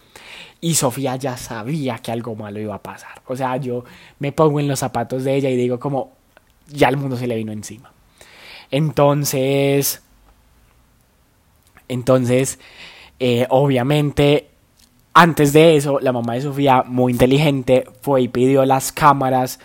y 0.62 0.75
Sofía 0.75 1.15
ya 1.15 1.38
sabía 1.38 1.97
que 1.99 2.12
algo 2.12 2.35
malo 2.35 2.59
iba 2.59 2.75
a 2.75 2.83
pasar. 2.83 3.21
O 3.27 3.35
sea, 3.35 3.57
yo 3.57 3.83
me 4.19 4.31
pongo 4.31 4.59
en 4.59 4.67
los 4.67 4.79
zapatos 4.79 5.23
de 5.23 5.35
ella 5.35 5.49
y 5.49 5.55
digo 5.55 5.79
como 5.79 6.12
ya 6.69 6.89
el 6.89 6.97
mundo 6.97 7.17
se 7.17 7.27
le 7.27 7.36
vino 7.36 7.51
encima. 7.51 7.91
Entonces, 8.71 10.01
entonces, 11.88 12.60
eh, 13.19 13.47
obviamente, 13.49 14.49
antes 15.13 15.53
de 15.53 15.75
eso, 15.75 15.99
la 15.99 16.12
mamá 16.12 16.36
de 16.36 16.41
Sofía, 16.41 16.84
muy 16.86 17.12
inteligente, 17.12 17.86
fue 18.01 18.21
y 18.21 18.27
pidió 18.27 18.65
las 18.65 18.91
cámaras 18.91 19.60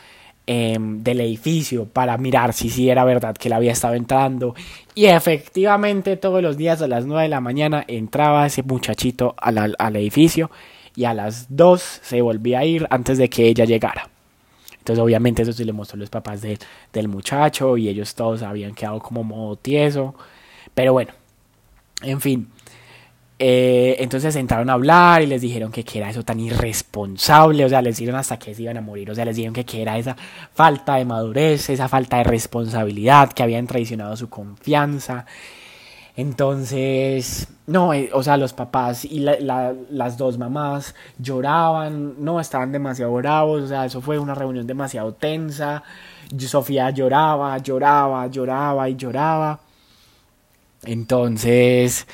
Em, 0.46 1.02
del 1.02 1.22
edificio 1.22 1.86
para 1.86 2.18
mirar 2.18 2.52
si 2.52 2.68
sí 2.68 2.90
era 2.90 3.02
verdad 3.06 3.34
que 3.34 3.48
él 3.48 3.54
había 3.54 3.72
estado 3.72 3.94
entrando. 3.94 4.54
Y 4.94 5.06
efectivamente 5.06 6.18
todos 6.18 6.42
los 6.42 6.58
días 6.58 6.82
a 6.82 6.86
las 6.86 7.06
9 7.06 7.22
de 7.22 7.28
la 7.30 7.40
mañana 7.40 7.82
entraba 7.88 8.44
ese 8.44 8.62
muchachito 8.62 9.34
al, 9.38 9.74
al 9.78 9.96
edificio 9.96 10.50
y 10.94 11.04
a 11.06 11.14
las 11.14 11.46
2 11.48 11.80
se 11.80 12.20
volvía 12.20 12.58
a 12.58 12.64
ir 12.66 12.86
antes 12.90 13.16
de 13.16 13.30
que 13.30 13.46
ella 13.46 13.64
llegara. 13.64 14.10
Entonces 14.84 15.02
obviamente 15.02 15.40
eso 15.40 15.54
se 15.54 15.64
le 15.64 15.72
mostró 15.72 15.96
a 15.96 16.00
los 16.00 16.10
papás 16.10 16.42
del 16.42 17.08
muchacho 17.08 17.78
y 17.78 17.88
ellos 17.88 18.14
todos 18.14 18.42
habían 18.42 18.74
quedado 18.74 19.00
como 19.00 19.24
modo 19.24 19.56
tieso. 19.56 20.14
Pero 20.74 20.92
bueno, 20.92 21.12
en 22.02 22.20
fin, 22.20 22.50
eh, 23.38 23.96
entonces 24.00 24.36
entraron 24.36 24.68
a 24.68 24.74
hablar 24.74 25.22
y 25.22 25.26
les 25.26 25.40
dijeron 25.40 25.72
que 25.72 25.84
qué 25.84 26.00
era 26.00 26.10
eso 26.10 26.22
tan 26.22 26.38
irresponsable, 26.38 27.64
o 27.64 27.68
sea, 27.70 27.80
les 27.80 27.96
dijeron 27.96 28.20
hasta 28.20 28.38
que 28.38 28.54
se 28.54 28.60
iban 28.60 28.76
a 28.76 28.82
morir, 28.82 29.10
o 29.10 29.14
sea, 29.14 29.24
les 29.24 29.36
dijeron 29.36 29.54
que 29.54 29.64
qué 29.64 29.80
era 29.80 29.96
esa 29.96 30.16
falta 30.52 30.96
de 30.96 31.06
madurez, 31.06 31.70
esa 31.70 31.88
falta 31.88 32.18
de 32.18 32.24
responsabilidad, 32.24 33.32
que 33.32 33.42
habían 33.42 33.66
traicionado 33.66 34.18
su 34.18 34.28
confianza. 34.28 35.24
Entonces, 36.16 37.48
no, 37.66 37.92
eh, 37.92 38.10
o 38.12 38.22
sea, 38.22 38.36
los 38.36 38.52
papás 38.52 39.04
y 39.04 39.20
las 39.20 40.16
dos 40.16 40.38
mamás 40.38 40.94
lloraban, 41.18 42.24
no, 42.24 42.40
estaban 42.40 42.70
demasiado 42.72 43.12
bravos, 43.14 43.64
o 43.64 43.66
sea, 43.66 43.84
eso 43.84 44.00
fue 44.00 44.18
una 44.18 44.34
reunión 44.34 44.66
demasiado 44.66 45.14
tensa. 45.14 45.82
Sofía 46.38 46.90
lloraba, 46.90 47.58
lloraba, 47.58 48.26
lloraba 48.28 48.88
y 48.88 48.96
lloraba. 48.96 49.60
Entonces, 50.84 52.06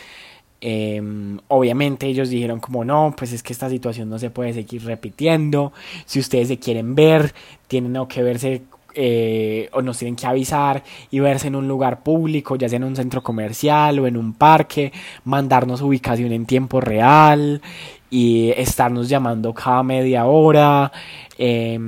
Em, 0.63 1.39
obviamente 1.49 2.07
ellos 2.07 2.29
dijeron 2.29 2.61
como 2.61 2.85
no, 2.85 3.15
pues 3.17 3.33
es 3.33 3.43
que 3.43 3.53
esta 3.53 3.71
situación 3.71 4.11
no 4.11 4.19
se 4.19 4.31
puede 4.31 4.53
seguir 4.53 4.85
repitiendo. 4.85 5.73
Si 6.05 6.21
ustedes 6.21 6.49
se 6.49 6.59
quieren 6.59 6.95
ver, 6.95 7.33
tienen 7.67 8.07
que 8.07 8.23
verse 8.23 8.63
eh, 8.95 9.69
o 9.73 9.83
nos 9.83 9.99
tienen 9.99 10.17
que 10.17 10.27
avisar 10.27 10.83
y 11.11 11.21
verse 11.21 11.49
en 11.49 11.57
un 11.57 11.69
lugar 11.69 12.03
público, 12.03 12.57
ya 12.57 12.69
sea 12.69 12.77
en 12.77 12.85
un 12.85 12.97
centro 12.97 13.23
comercial 13.23 13.99
o 13.99 14.07
en 14.07 14.17
un 14.17 14.35
parque, 14.35 14.93
mandarnos 15.25 15.83
ubicación 15.83 16.33
en 16.33 16.47
tiempo 16.47 16.81
real 16.81 17.63
y 18.11 18.51
estarnos 18.57 19.09
llamando 19.09 19.55
cada 19.55 19.83
media 19.83 20.27
hora. 20.27 20.93
Eh, 21.39 21.79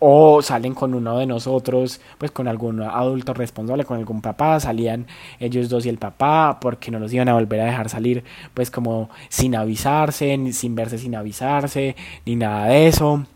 o 0.00 0.42
salen 0.42 0.74
con 0.74 0.94
uno 0.94 1.18
de 1.18 1.26
nosotros, 1.26 2.00
pues 2.18 2.30
con 2.30 2.46
algún 2.48 2.82
adulto 2.82 3.34
responsable, 3.34 3.84
con 3.84 3.98
algún 3.98 4.20
papá, 4.20 4.60
salían 4.60 5.06
ellos 5.40 5.68
dos 5.68 5.86
y 5.86 5.88
el 5.88 5.98
papá, 5.98 6.58
porque 6.60 6.90
no 6.90 6.98
los 6.98 7.12
iban 7.12 7.28
a 7.28 7.34
volver 7.34 7.60
a 7.60 7.64
dejar 7.64 7.88
salir, 7.88 8.24
pues 8.54 8.70
como 8.70 9.10
sin 9.28 9.56
avisarse, 9.56 10.38
sin 10.52 10.74
verse 10.74 10.98
sin 10.98 11.16
avisarse, 11.16 11.96
ni 12.24 12.36
nada 12.36 12.66
de 12.66 12.86
eso. 12.86 13.26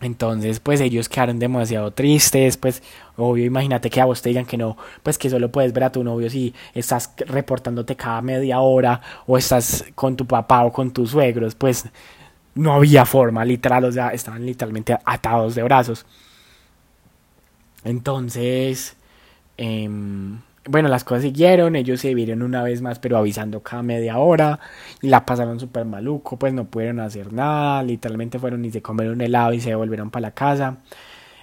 Entonces, 0.00 0.60
pues 0.60 0.80
ellos 0.80 1.08
quedaron 1.10 1.38
demasiado 1.38 1.90
tristes, 1.92 2.56
pues 2.56 2.82
obvio, 3.16 3.44
imagínate 3.44 3.90
que 3.90 4.00
a 4.00 4.06
vos 4.06 4.22
te 4.22 4.30
digan 4.30 4.46
que 4.46 4.56
no, 4.56 4.76
pues 5.02 5.18
que 5.18 5.28
solo 5.28 5.52
puedes 5.52 5.74
ver 5.74 5.84
a 5.84 5.92
tu 5.92 6.02
novio 6.02 6.30
si 6.30 6.54
estás 6.72 7.12
reportándote 7.18 7.96
cada 7.96 8.22
media 8.22 8.60
hora 8.60 9.00
o 9.26 9.36
estás 9.36 9.84
con 9.94 10.16
tu 10.16 10.26
papá 10.26 10.64
o 10.64 10.72
con 10.72 10.90
tus 10.92 11.10
suegros, 11.10 11.54
pues 11.54 11.84
no 12.54 12.72
había 12.74 13.04
forma, 13.04 13.44
literal, 13.44 13.84
o 13.84 13.92
sea, 13.92 14.08
estaban 14.08 14.44
literalmente 14.46 14.96
atados 15.04 15.54
de 15.54 15.62
brazos. 15.62 16.06
Entonces, 17.84 18.96
em, 19.56 20.40
bueno, 20.66 20.88
las 20.88 21.04
cosas 21.04 21.22
siguieron, 21.22 21.76
ellos 21.76 22.00
se 22.00 22.14
vieron 22.14 22.42
una 22.42 22.62
vez 22.62 22.82
más, 22.82 22.98
pero 22.98 23.16
avisando 23.16 23.62
cada 23.62 23.82
media 23.82 24.18
hora, 24.18 24.60
y 25.02 25.08
la 25.08 25.24
pasaron 25.24 25.58
súper 25.60 25.84
maluco, 25.86 26.38
pues 26.38 26.52
no 26.52 26.66
pudieron 26.66 27.00
hacer 27.00 27.32
nada, 27.32 27.82
literalmente 27.82 28.38
fueron 28.38 28.64
y 28.64 28.70
se 28.70 28.82
comieron 28.82 29.20
helado 29.20 29.52
y 29.52 29.60
se 29.60 29.74
volvieron 29.74 30.10
para 30.10 30.22
la 30.22 30.30
casa. 30.32 30.78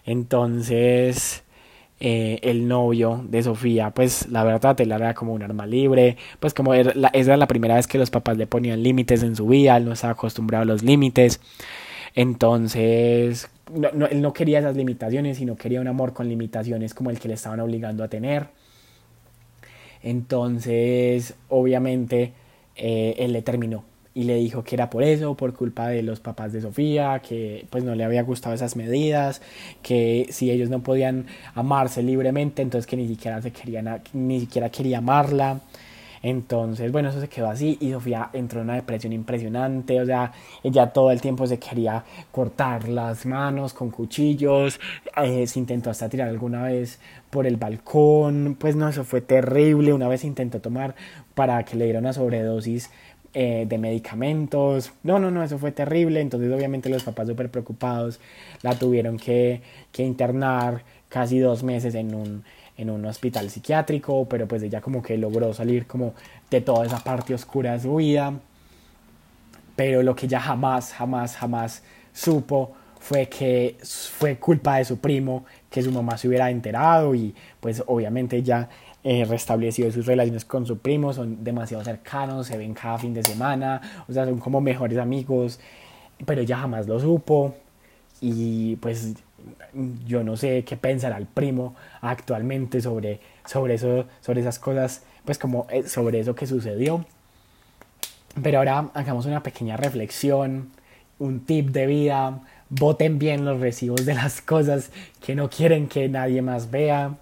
Entonces, 0.06 1.44
eh, 2.00 2.40
el 2.44 2.68
novio 2.68 3.26
de 3.28 3.42
Sofía, 3.44 3.90
pues 3.92 4.30
la 4.30 4.44
verdad 4.44 4.80
él 4.82 4.92
era 4.92 5.14
como 5.16 5.34
un 5.34 5.42
arma 5.44 5.66
libre, 5.66 6.18
pues 6.40 6.54
como 6.54 6.74
era 6.76 6.94
la, 6.96 7.08
esa 7.10 7.32
era 7.32 7.38
la 7.38 7.48
primera 7.48 7.76
vez 7.76 7.88
que 7.88 7.98
los 7.98 8.12
papás 8.12 8.38
le 8.38 8.48
ponían 8.48 8.84
límites 8.84 9.24
en 9.24 9.36
su 9.36 9.48
vida, 9.48 9.78
él 9.78 9.86
no 9.86 9.94
estaba 9.94 10.14
acostumbrado 10.14 10.62
a 10.64 10.66
los 10.66 10.84
límites, 10.84 11.42
entonces 12.16 13.50
no, 13.72 14.06
él 14.06 14.22
no 14.22 14.34
quería 14.34 14.60
esas 14.60 14.76
limitaciones, 14.76 15.38
sino 15.38 15.56
quería 15.56 15.82
un 15.82 15.88
amor 15.88 16.14
con 16.14 16.30
limitaciones 16.30 16.94
como 16.94 17.10
el 17.10 17.20
que 17.20 17.28
le 17.30 17.34
estaban 17.34 17.60
obligando 17.60 18.04
a 18.04 18.08
tener. 18.10 18.48
Entonces, 20.08 21.36
obviamente, 21.50 22.32
eh, 22.78 23.16
él 23.18 23.34
le 23.34 23.42
terminó 23.42 23.84
y 24.14 24.24
le 24.24 24.36
dijo 24.36 24.64
que 24.64 24.76
era 24.76 24.90
por 24.90 25.04
eso, 25.04 25.36
por 25.36 25.54
culpa 25.54 25.90
de 25.90 26.02
los 26.02 26.22
papás 26.22 26.54
de 26.54 26.62
Sofía, 26.62 27.20
que 27.20 27.68
pues 27.70 27.84
no 27.84 27.94
le 27.94 28.06
había 28.06 28.24
gustado 28.24 28.56
esas 28.56 28.78
medidas, 28.78 29.42
que 29.84 30.28
si 30.30 30.50
ellos 30.50 30.70
no 30.70 30.82
podían 30.82 31.26
amarse 31.56 32.02
libremente, 32.04 32.62
entonces 32.62 32.88
que 32.88 32.96
ni 32.96 33.06
siquiera 33.06 33.42
se 33.42 33.52
querían, 33.52 34.02
ni 34.14 34.40
siquiera 34.40 34.70
quería 34.70 35.00
amarla. 35.00 35.60
Entonces, 36.30 36.92
bueno, 36.92 37.08
eso 37.08 37.22
se 37.22 37.30
quedó 37.30 37.50
así 37.50 37.78
y 37.80 37.92
Sofía 37.92 38.30
entró 38.34 38.60
en 38.60 38.66
una 38.66 38.76
depresión 38.76 39.14
impresionante, 39.14 40.02
o 40.02 40.06
sea, 40.06 40.34
ella 40.62 40.88
todo 40.88 41.10
el 41.12 41.22
tiempo 41.22 41.48
se 41.48 41.58
quería 41.58 42.04
cortar 42.34 42.90
las 42.90 43.26
manos 43.26 43.74
con 43.74 43.92
cuchillos, 43.92 44.78
eh, 45.24 45.48
se 45.48 45.60
intentó 45.60 45.90
hasta 45.90 46.10
tirar 46.10 46.28
alguna 46.28 46.64
vez 46.64 47.00
por 47.30 47.48
el 47.48 47.56
balcón, 47.56 48.58
pues 48.60 48.76
no, 48.76 48.90
eso 48.90 49.06
fue 49.06 49.22
terrible, 49.22 49.94
una 49.94 50.10
vez 50.10 50.26
intentó 50.26 50.60
tomar 50.60 50.96
para 51.34 51.64
que 51.64 51.78
le 51.78 51.86
diera 51.86 52.00
una 52.00 52.12
sobredosis 52.12 52.90
eh, 53.34 53.66
de 53.66 53.78
medicamentos. 53.78 54.92
No, 55.04 55.20
no, 55.20 55.32
no, 55.32 55.44
eso 55.44 55.58
fue 55.60 55.72
terrible. 55.72 56.22
Entonces 56.22 56.52
obviamente 56.52 56.90
los 56.90 57.04
papás 57.04 57.28
súper 57.28 57.50
preocupados 57.50 58.20
la 58.64 58.76
tuvieron 58.76 59.18
que, 59.18 59.62
que, 59.92 60.04
internar 60.04 60.84
casi 61.10 61.40
dos 61.40 61.64
meses 61.64 61.96
en 61.96 62.16
un, 62.16 62.44
en 62.78 62.90
un 62.90 63.06
hospital 63.06 63.50
psiquiátrico, 63.50 64.28
pero 64.30 64.48
pues 64.48 64.64
ella 64.64 64.82
como 64.82 65.02
que 65.02 65.18
logró 65.18 65.54
salir 65.54 65.88
como 65.88 66.14
de 66.50 66.62
toda 66.62 66.86
esa 66.86 67.04
parte 67.04 67.34
oscura 67.34 67.74
de 67.74 67.80
su 67.80 67.96
vida. 67.96 68.34
Pero 69.76 70.04
lo 70.04 70.16
que 70.16 70.28
ella 70.28 70.40
jamás, 70.40 70.94
jamás, 70.94 71.36
jamás 71.36 71.84
supo 72.14 72.74
fue 73.00 73.28
que 73.28 73.78
fue 73.84 74.38
culpa 74.38 74.78
de 74.78 74.86
su 74.86 74.98
primo 74.98 75.46
que 75.70 75.82
su 75.82 75.92
mamá 75.92 76.18
se 76.18 76.28
hubiera 76.28 76.50
enterado 76.50 77.14
y 77.14 77.34
pues 77.60 77.84
obviamente 77.86 78.38
ella 78.38 78.70
eh, 79.04 79.26
restablecido 79.26 79.92
sus 79.92 80.06
relaciones 80.06 80.44
con 80.44 80.66
su 80.66 80.80
primo, 80.80 81.14
son 81.14 81.44
demasiado 81.44 81.84
cercanos, 81.84 82.48
se 82.48 82.58
ven 82.58 82.74
cada 82.74 82.98
fin 82.98 83.14
de 83.14 83.24
semana, 83.24 84.06
o 84.08 84.14
sea, 84.14 84.26
son 84.26 84.40
como 84.40 84.60
mejores 84.60 84.98
amigos, 84.98 85.60
pero 86.26 86.42
ella 86.42 86.58
jamás 86.58 86.88
lo 86.88 87.00
supo 87.00 87.56
y 88.20 88.76
pues 88.78 89.16
yo 90.06 90.24
no 90.24 90.38
sé 90.38 90.64
qué 90.64 90.78
pensará 90.78 91.18
el 91.18 91.26
primo 91.26 91.76
actualmente 92.02 92.82
sobre, 92.82 93.20
sobre, 93.46 93.76
eso, 93.76 94.06
sobre 94.22 94.42
esas 94.42 94.60
cosas, 94.60 95.04
pues 95.26 95.38
como 95.38 95.68
eh, 95.70 95.88
sobre 95.88 96.20
eso 96.20 96.36
que 96.36 96.48
sucedió. 96.48 97.06
Pero 98.42 98.60
ahora 98.60 98.90
hagamos 98.94 99.26
una 99.26 99.42
pequeña 99.44 99.78
reflexión, 99.78 100.72
un 101.20 101.42
tip 101.46 101.70
de 101.70 101.88
vida, 101.88 102.40
voten 102.70 103.18
bien 103.20 103.46
los 103.46 103.60
recibos 103.60 104.06
de 104.06 104.14
las 104.14 104.42
cosas 104.42 104.92
que 105.26 105.36
no 105.36 105.50
quieren 105.50 105.88
que 105.88 106.10
nadie 106.10 106.42
más 106.42 106.70
vea 106.70 107.18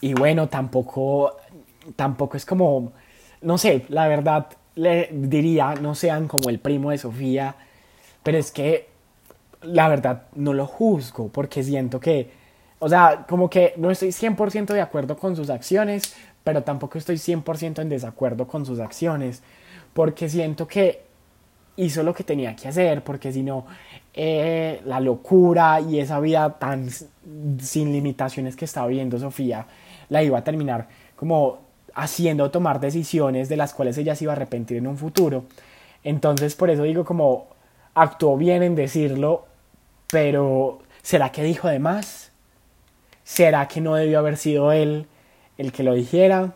y 0.00 0.14
bueno, 0.14 0.48
tampoco, 0.48 1.36
tampoco 1.96 2.36
es 2.36 2.46
como, 2.46 2.92
no 3.42 3.58
sé, 3.58 3.84
la 3.88 4.08
verdad 4.08 4.46
le 4.74 5.10
diría, 5.12 5.74
no 5.74 5.94
sean 5.94 6.26
como 6.26 6.48
el 6.48 6.58
primo 6.58 6.90
de 6.90 6.98
Sofía, 6.98 7.54
pero 8.22 8.38
es 8.38 8.50
que 8.50 8.88
la 9.62 9.88
verdad 9.88 10.22
no 10.34 10.52
lo 10.52 10.66
juzgo 10.66 11.28
porque 11.28 11.62
siento 11.62 12.00
que, 12.00 12.30
o 12.78 12.88
sea, 12.88 13.26
como 13.28 13.50
que 13.50 13.74
no 13.76 13.90
estoy 13.90 14.08
100% 14.08 14.72
de 14.72 14.80
acuerdo 14.80 15.16
con 15.16 15.36
sus 15.36 15.50
acciones, 15.50 16.14
pero 16.44 16.62
tampoco 16.62 16.98
estoy 16.98 17.16
100% 17.16 17.82
en 17.82 17.88
desacuerdo 17.88 18.46
con 18.46 18.64
sus 18.64 18.80
acciones, 18.80 19.42
porque 19.92 20.28
siento 20.28 20.66
que 20.66 21.02
hizo 21.76 22.02
lo 22.02 22.14
que 22.14 22.24
tenía 22.24 22.54
que 22.56 22.68
hacer, 22.68 23.02
porque 23.02 23.32
si 23.32 23.42
no, 23.42 23.66
eh, 24.14 24.80
la 24.84 25.00
locura 25.00 25.80
y 25.80 25.98
esa 25.98 26.20
vida 26.20 26.58
tan 26.58 26.88
sin 27.58 27.92
limitaciones 27.92 28.56
que 28.56 28.64
estaba 28.64 28.86
viviendo 28.86 29.18
Sofía, 29.18 29.66
la 30.08 30.22
iba 30.22 30.38
a 30.38 30.44
terminar 30.44 30.88
como 31.16 31.58
haciendo 31.94 32.50
tomar 32.50 32.80
decisiones 32.80 33.48
de 33.48 33.56
las 33.56 33.74
cuales 33.74 33.98
ella 33.98 34.14
se 34.14 34.24
iba 34.24 34.32
a 34.32 34.36
arrepentir 34.36 34.78
en 34.78 34.86
un 34.86 34.96
futuro. 34.96 35.44
Entonces, 36.02 36.54
por 36.54 36.70
eso 36.70 36.82
digo 36.82 37.04
como 37.04 37.48
actuó 37.94 38.36
bien 38.36 38.62
en 38.62 38.74
decirlo, 38.74 39.46
pero 40.10 40.80
¿será 41.02 41.30
que 41.30 41.42
dijo 41.42 41.68
de 41.68 41.78
más? 41.78 42.30
¿Será 43.24 43.68
que 43.68 43.80
no 43.80 43.94
debió 43.94 44.18
haber 44.18 44.36
sido 44.36 44.72
él 44.72 45.06
el 45.56 45.72
que 45.72 45.82
lo 45.82 45.94
dijera? 45.94 46.54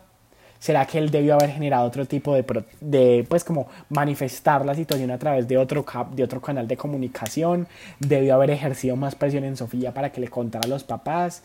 ¿Será 0.59 0.87
que 0.87 0.99
él 0.99 1.11
debió 1.11 1.35
haber 1.35 1.51
generado 1.51 1.87
otro 1.87 2.07
tipo 2.07 2.35
de, 2.35 2.65
de, 2.81 3.27
pues 3.29 3.45
como 3.45 3.69
manifestar 3.91 4.65
la 4.65 4.75
situación 4.75 5.11
a 5.11 5.19
través 5.19 5.47
de 5.47 5.59
otro, 5.59 5.85
de 6.13 6.25
otro 6.25 6.41
canal 6.41 6.67
de 6.67 6.77
comunicación? 6.77 7.69
¿Debió 8.01 8.35
haber 8.35 8.51
ejercido 8.51 8.97
más 8.97 9.15
presión 9.15 9.45
en 9.45 9.57
Sofía 9.57 9.93
para 9.93 10.11
que 10.11 10.21
le 10.21 10.29
contara 10.29 10.65
a 10.65 10.69
los 10.69 10.83
papás? 10.83 11.43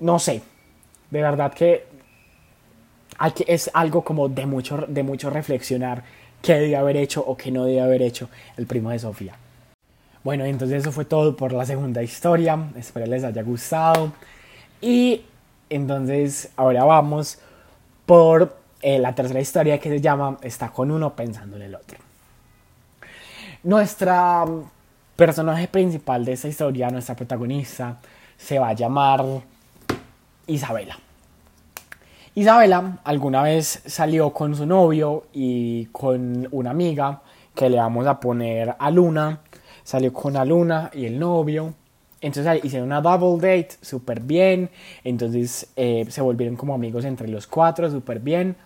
No 0.00 0.18
sé, 0.18 0.42
de 1.10 1.22
verdad 1.22 1.52
que, 1.54 1.86
que 3.34 3.44
es 3.48 3.70
algo 3.72 4.04
como 4.04 4.28
de 4.28 4.44
mucho, 4.46 4.84
de 4.86 5.02
mucho 5.02 5.30
reflexionar 5.30 6.04
qué 6.42 6.54
debió 6.54 6.78
haber 6.78 6.98
hecho 6.98 7.24
o 7.26 7.36
qué 7.36 7.50
no 7.50 7.64
debió 7.64 7.84
haber 7.84 8.02
hecho 8.02 8.28
el 8.56 8.66
primo 8.66 8.90
de 8.90 8.98
Sofía. 8.98 9.34
Bueno, 10.22 10.44
entonces 10.44 10.82
eso 10.82 10.92
fue 10.92 11.04
todo 11.04 11.34
por 11.36 11.52
la 11.52 11.64
segunda 11.64 12.02
historia. 12.02 12.58
Espero 12.76 13.06
les 13.06 13.24
haya 13.24 13.42
gustado. 13.42 14.12
Y 14.80 15.22
entonces 15.70 16.50
ahora 16.56 16.84
vamos 16.84 17.38
por 18.06 18.56
eh, 18.82 18.98
la 18.98 19.14
tercera 19.14 19.40
historia 19.40 19.78
que 19.78 19.88
se 19.88 20.00
llama 20.00 20.38
Está 20.42 20.70
con 20.70 20.90
uno 20.90 21.14
pensando 21.14 21.56
en 21.56 21.62
el 21.62 21.74
otro. 21.74 21.98
Nuestra 23.62 24.44
personaje 25.16 25.68
principal 25.68 26.24
de 26.24 26.32
esta 26.32 26.48
historia, 26.48 26.90
nuestra 26.90 27.14
protagonista, 27.14 27.98
se 28.36 28.58
va 28.58 28.70
a 28.70 28.72
llamar 28.72 29.22
Isabela. 30.46 30.98
Isabela 32.34 32.98
alguna 33.04 33.42
vez 33.42 33.82
salió 33.86 34.32
con 34.32 34.54
su 34.56 34.64
novio 34.64 35.26
y 35.32 35.86
con 35.86 36.48
una 36.52 36.70
amiga 36.70 37.20
que 37.54 37.68
le 37.68 37.76
vamos 37.76 38.06
a 38.06 38.18
poner 38.18 38.74
a 38.78 38.90
Luna. 38.90 39.40
Salió 39.84 40.12
con 40.12 40.36
a 40.36 40.44
Luna 40.44 40.90
y 40.94 41.06
el 41.06 41.18
novio. 41.18 41.74
Entonces 42.20 42.64
hicieron 42.64 42.88
una 42.88 43.00
double 43.00 43.36
date 43.36 43.76
súper 43.80 44.20
bien. 44.20 44.70
Entonces 45.04 45.68
eh, 45.76 46.06
se 46.08 46.20
volvieron 46.20 46.56
como 46.56 46.74
amigos 46.74 47.04
entre 47.04 47.28
los 47.28 47.46
cuatro 47.46 47.90
súper 47.90 48.20
bien. 48.20 48.56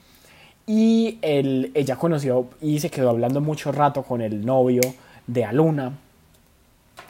Y 0.66 1.18
él, 1.22 1.70
ella 1.74 1.96
conoció 1.96 2.48
y 2.60 2.80
se 2.80 2.90
quedó 2.90 3.10
hablando 3.10 3.40
mucho 3.40 3.70
rato 3.70 4.02
con 4.02 4.22
el 4.22 4.44
novio 4.44 4.80
de 5.26 5.44
Aluna. 5.44 5.98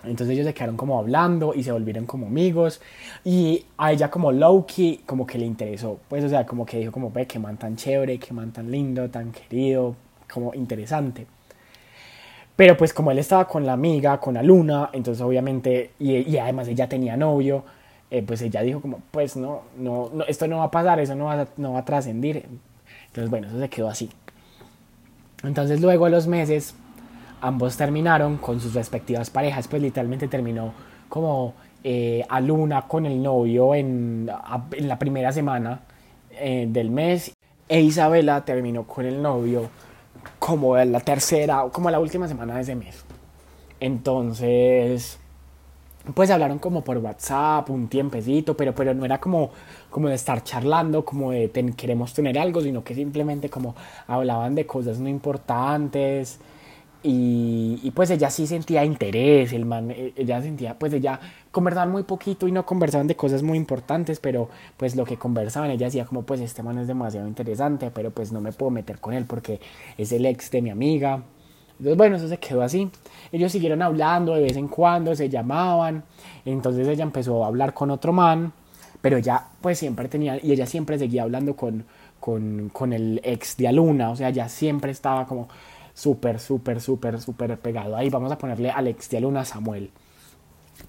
Entonces 0.03 0.35
ellos 0.35 0.47
se 0.47 0.55
quedaron 0.55 0.77
como 0.77 0.99
hablando 0.99 1.55
y 1.55 1.63
se 1.63 1.73
volvieron 1.73 2.07
como 2.07 2.27
amigos. 2.27 2.81
Y 3.25 3.65
a 3.79 3.93
ella 3.93 4.11
como 4.11 4.33
Loki 4.33 5.03
como 5.07 5.27
que 5.27 5.39
le 5.39 5.47
interesó. 5.47 5.99
Pues 6.09 6.25
o 6.25 6.29
sea, 6.29 6.47
como 6.47 6.67
que 6.67 6.79
dijo 6.79 6.93
como, 6.93 7.11
ve, 7.11 7.27
que 7.27 7.39
man 7.39 7.57
tan 7.57 7.77
chévere, 7.77 8.19
que 8.19 8.33
man 8.35 8.53
tan 8.53 8.71
lindo, 8.71 9.09
tan 9.09 9.33
querido, 9.33 9.95
como 10.33 10.53
interesante. 10.55 11.27
Pero 12.57 12.77
pues 12.77 12.93
como 12.93 13.11
él 13.11 13.19
estaba 13.19 13.49
con 13.49 13.67
la 13.67 13.73
amiga, 13.73 14.21
con 14.21 14.35
la 14.35 14.43
luna, 14.43 14.91
entonces 14.93 15.21
obviamente, 15.23 15.93
y, 15.99 16.37
además 16.37 16.69
ella 16.69 16.89
tenía 16.89 17.17
novio, 17.17 17.65
eh, 18.11 18.23
pues 18.23 18.43
ella 18.43 18.63
dijo 18.63 18.81
como, 18.81 19.01
pues 19.11 19.37
no, 19.37 19.63
no, 19.77 20.11
esto 20.29 20.47
no 20.47 20.59
va 20.59 20.65
a 20.65 20.71
pasar, 20.71 21.01
eso 21.01 21.15
no 21.17 21.25
va, 21.25 21.47
no 21.57 21.73
va 21.73 21.81
a 21.81 21.85
trascendir. 21.85 22.45
Entonces 23.07 23.31
bueno, 23.31 23.49
eso 23.49 23.59
se 23.59 23.69
quedó 23.69 23.89
así. 23.89 24.11
Entonces 25.43 25.81
luego 25.81 26.07
a 26.07 26.11
los 26.11 26.27
meses 26.27 26.75
ambos 27.41 27.77
terminaron 27.77 28.39
con 28.39 28.61
sus 28.61 28.75
respectivas 28.75 29.31
parejas, 29.31 29.69
pues 29.69 29.83
literalmente 29.83 30.29
terminó 30.29 30.73
como 31.09 31.55
eh, 31.83 32.25
a 32.29 32.41
Luna 32.41 32.83
con 32.83 33.05
el 33.05 33.23
novio 33.23 33.75
en, 33.75 34.31
en 34.73 34.89
la 34.89 34.99
primera 34.99 35.33
semana 35.33 35.81
eh, 36.31 36.67
del 36.69 36.91
mes 36.91 37.33
e 37.69 37.81
Isabela 37.81 38.45
terminó 38.45 38.85
con 38.85 39.07
el 39.07 39.21
novio 39.21 39.69
como 40.45 40.77
en 40.77 40.93
la 40.93 41.01
tercera, 41.01 41.65
como 41.73 41.91
la 41.91 41.99
última 41.99 42.29
semana 42.29 42.57
de 42.57 42.61
ese 42.61 42.75
mes. 42.75 43.03
Entonces, 43.81 45.19
pues 46.13 46.31
hablaron 46.31 46.59
como 46.59 46.85
por 46.85 46.99
WhatsApp 46.99 47.71
un 47.71 47.89
tiempecito, 47.89 48.55
pero, 48.55 48.75
pero 48.75 48.93
no 48.93 49.07
era 49.07 49.19
como, 49.19 49.53
como 49.89 50.09
de 50.09 50.17
estar 50.17 50.45
charlando, 50.45 51.03
como 51.03 51.31
de 51.31 51.51
queremos 51.75 52.13
tener 52.13 52.39
algo, 52.39 52.61
sino 52.61 52.85
que 52.85 52.95
simplemente 52.95 53.49
como 53.49 53.75
hablaban 54.07 54.55
de 54.55 54.67
cosas 54.67 54.99
no 54.99 55.09
importantes 55.09 56.41
Y, 57.07 57.91
pues 57.95 58.11
ella 58.11 58.31
sí 58.31 58.47
sentía 58.47 58.83
interés, 58.83 59.53
el 59.53 59.67
man, 59.67 59.91
eh, 59.91 60.15
ella 60.17 60.41
sentía, 60.41 60.79
pues 60.79 60.91
ella 60.95 61.21
conversaban 61.51 61.93
muy 61.93 62.05
poquito 62.05 62.49
y 62.49 62.53
no 62.53 62.65
conversaban 62.65 63.07
de 63.07 63.15
cosas 63.15 63.43
muy 63.43 63.59
importantes, 63.59 64.21
pero 64.21 64.49
pues 64.79 64.97
lo 64.97 65.05
que 65.05 65.19
conversaban, 65.19 65.71
ella 65.71 65.85
decía 65.85 66.07
como 66.07 66.23
pues 66.23 66.41
este 66.41 66.63
man 66.63 66.79
es 66.79 66.87
demasiado 66.87 67.29
interesante, 67.29 67.91
pero 67.91 68.11
pues 68.11 68.33
no 68.33 68.41
me 68.41 68.53
puedo 68.53 68.71
meter 68.71 69.01
con 69.01 69.13
él 69.13 69.27
porque 69.27 69.61
es 69.99 70.13
el 70.13 70.25
ex 70.25 70.51
de 70.51 70.63
mi 70.63 70.71
amiga. 70.71 71.23
Entonces 71.73 71.97
bueno, 71.99 72.17
eso 72.17 72.27
se 72.27 72.39
quedó 72.39 72.63
así. 72.63 72.91
Ellos 73.33 73.53
siguieron 73.53 73.83
hablando 73.83 74.35
de 74.35 74.41
vez 74.41 74.57
en 74.57 74.69
cuando, 74.69 75.15
se 75.15 75.29
llamaban, 75.29 76.05
entonces 76.47 76.89
ella 76.89 77.03
empezó 77.05 77.45
a 77.45 77.49
hablar 77.49 77.75
con 77.75 77.91
otro 77.91 78.15
man, 78.15 78.51
pero 79.03 79.19
ella 79.19 79.45
pues 79.61 79.79
siempre 79.79 80.09
tenía, 80.09 80.39
y 80.43 80.53
ella 80.53 80.65
siempre 80.65 80.99
seguía 80.99 81.25
hablando 81.25 81.55
con, 81.55 81.85
con, 82.19 82.71
con 82.71 82.95
el 82.95 83.21
ex 83.25 83.59
de 83.59 83.69
Aluna, 83.69 84.11
o 84.11 84.17
sea, 84.17 84.31
ella 84.31 84.49
siempre 84.49 84.91
estaba 84.91 85.27
como 85.27 85.49
súper, 85.95 86.41
súper, 86.41 86.81
súper, 86.81 87.21
súper 87.21 87.59
pegado 87.59 87.97
ahí. 87.97 88.11
Vamos 88.11 88.31
a 88.31 88.37
ponerle 88.37 88.71
al 88.71 88.89
ex 88.89 89.09
de 89.09 89.21
Luna 89.21 89.45
Samuel. 89.45 89.91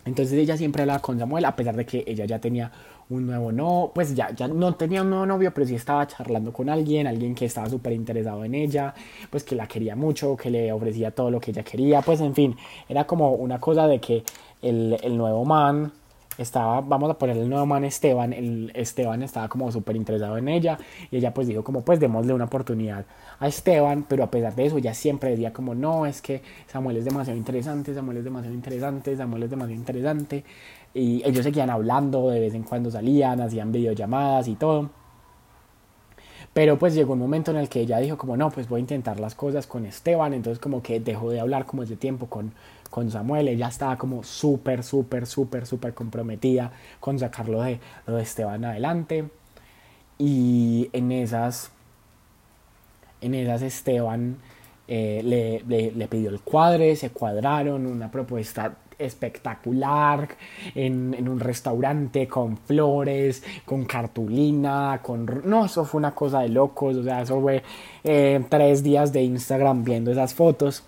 Entonces 0.04 0.38
ella 0.38 0.58
siempre 0.58 0.82
hablaba 0.82 1.00
con 1.00 1.18
Samuel, 1.18 1.46
a 1.46 1.56
pesar 1.56 1.76
de 1.76 1.86
que 1.86 2.04
ella 2.08 2.26
ya 2.26 2.40
tenía 2.40 2.72
un 3.10 3.28
nuevo 3.28 3.52
no, 3.52 3.92
pues 3.94 4.16
ya, 4.16 4.32
ya 4.32 4.48
no 4.48 4.74
tenía 4.76 5.04
un 5.04 5.12
nuevo 5.12 5.26
novio, 5.26 5.54
pero 5.54 5.68
sí 5.68 5.76
estaba 5.76 6.08
charlando 6.08 6.52
con 6.52 6.70
alguien, 6.70 7.06
alguien 7.06 7.36
que 7.36 7.46
estaba 7.46 7.70
súper 7.70 7.94
interesado 7.94 8.44
en 8.44 8.56
ella, 8.56 8.94
pues 9.30 9.44
que 9.44 9.56
la 9.56 9.68
quería 9.68 9.96
mucho, 9.96 10.36
que 10.36 10.50
le 10.50 10.72
ofrecía 10.72 11.12
todo 11.12 11.30
lo 11.30 11.40
que 11.40 11.52
ella 11.52 11.64
quería, 11.64 12.02
pues 12.02 12.20
en 12.22 12.34
fin, 12.34 12.56
era 12.90 13.06
como 13.06 13.34
una 13.34 13.60
cosa 13.60 13.88
de 13.88 14.00
que 14.00 14.24
el, 14.62 14.98
el 15.04 15.18
nuevo 15.18 15.46
man 15.46 15.92
estaba, 16.38 16.82
vamos 16.82 17.10
a 17.10 17.18
poner 17.18 17.38
el 17.38 17.50
nuevo 17.50 17.66
man 17.66 17.84
Esteban, 17.84 18.34
el 18.34 18.72
Esteban 18.74 19.24
estaba 19.24 19.48
como 19.48 19.72
súper 19.72 19.96
interesado 19.96 20.38
en 20.38 20.48
ella 20.48 20.78
y 21.12 21.18
ella 21.18 21.34
pues 21.34 21.48
dijo 21.48 21.64
como 21.64 21.84
pues 21.84 22.00
démosle 22.00 22.34
una 22.34 22.46
oportunidad 22.46 23.06
a 23.40 23.48
Esteban, 23.48 24.06
pero 24.08 24.24
a 24.24 24.32
pesar 24.32 24.56
de 24.56 24.66
eso 24.66 24.78
ella 24.78 24.94
siempre 24.94 25.32
decía 25.32 25.54
como 25.54 25.76
no, 25.76 26.06
es 26.06 26.22
que 26.22 26.42
Samuel 26.68 26.98
es 26.98 27.06
demasiado 27.06 27.38
interesante, 27.38 27.94
Samuel 27.94 28.18
es 28.18 28.24
demasiado 28.24 28.56
interesante, 28.56 29.16
Samuel 29.16 29.44
es 29.44 29.50
demasiado 29.50 29.80
interesante 29.80 30.44
y 30.94 31.22
ellos 31.26 31.44
seguían 31.44 31.70
hablando, 31.70 32.30
de 32.30 32.40
vez 32.40 32.54
en 32.54 32.64
cuando 32.64 32.90
salían, 32.90 33.42
hacían 33.42 33.72
videollamadas 33.72 34.48
y 34.48 34.56
todo. 34.56 35.05
Pero 36.56 36.80
pues 36.80 36.96
llegó 36.96 37.12
un 37.12 37.20
momento 37.20 37.52
en 37.52 37.58
el 37.58 37.68
que 37.68 37.82
ella 37.82 38.00
dijo 38.00 38.18
como 38.18 38.38
no, 38.38 38.50
pues 38.50 38.70
voy 38.70 38.78
a 38.78 38.80
intentar 38.80 39.20
las 39.20 39.36
cosas 39.36 39.68
con 39.68 39.86
Esteban, 39.86 40.34
entonces 40.34 40.58
como 40.58 40.82
que 40.82 41.02
dejó 41.02 41.30
de 41.30 41.42
hablar 41.42 41.66
como 41.66 41.84
ese 41.84 41.98
tiempo 41.98 42.28
con, 42.28 42.54
con 42.90 43.12
Samuel, 43.12 43.50
ella 43.50 43.68
estaba 43.68 43.98
como 43.98 44.24
súper, 44.24 44.82
súper, 44.82 45.26
súper, 45.26 45.66
súper 45.66 45.94
comprometida 45.94 46.72
con 47.02 47.20
sacarlo 47.20 47.62
de, 47.62 47.82
lo 48.08 48.16
de 48.16 48.24
Esteban 48.24 48.64
adelante. 48.64 49.26
Y 50.18 50.90
en 50.94 51.12
esas, 51.12 51.72
en 53.20 53.36
esas 53.36 53.62
Esteban 53.62 54.38
eh, 54.88 55.22
le, 55.26 55.92
le, 55.92 56.08
pidió 56.08 56.30
el 56.30 56.40
cuadre, 56.40 56.96
se 56.96 57.10
cuadraron, 57.10 57.86
una 57.86 58.10
propuesta 58.10 58.76
espectacular 58.98 60.30
en, 60.74 61.28
un 61.28 61.40
restaurante 61.40 62.28
con 62.28 62.58
flores, 62.58 63.44
con 63.66 63.86
cartulina, 63.86 65.00
con... 65.02 65.42
No, 65.46 65.66
eso 65.66 65.86
fue 65.86 66.00
una 66.00 66.14
cosa 66.14 66.42
de 66.42 66.50
locos, 66.50 66.96
o 66.98 67.04
sea, 67.04 67.22
eso 67.22 67.42
fue 67.42 67.64
eh, 68.04 68.44
tres 68.50 68.84
días 68.84 69.12
de 69.14 69.24
Instagram 69.24 69.84
viendo 69.84 70.12
esas 70.12 70.34
fotos. 70.34 70.84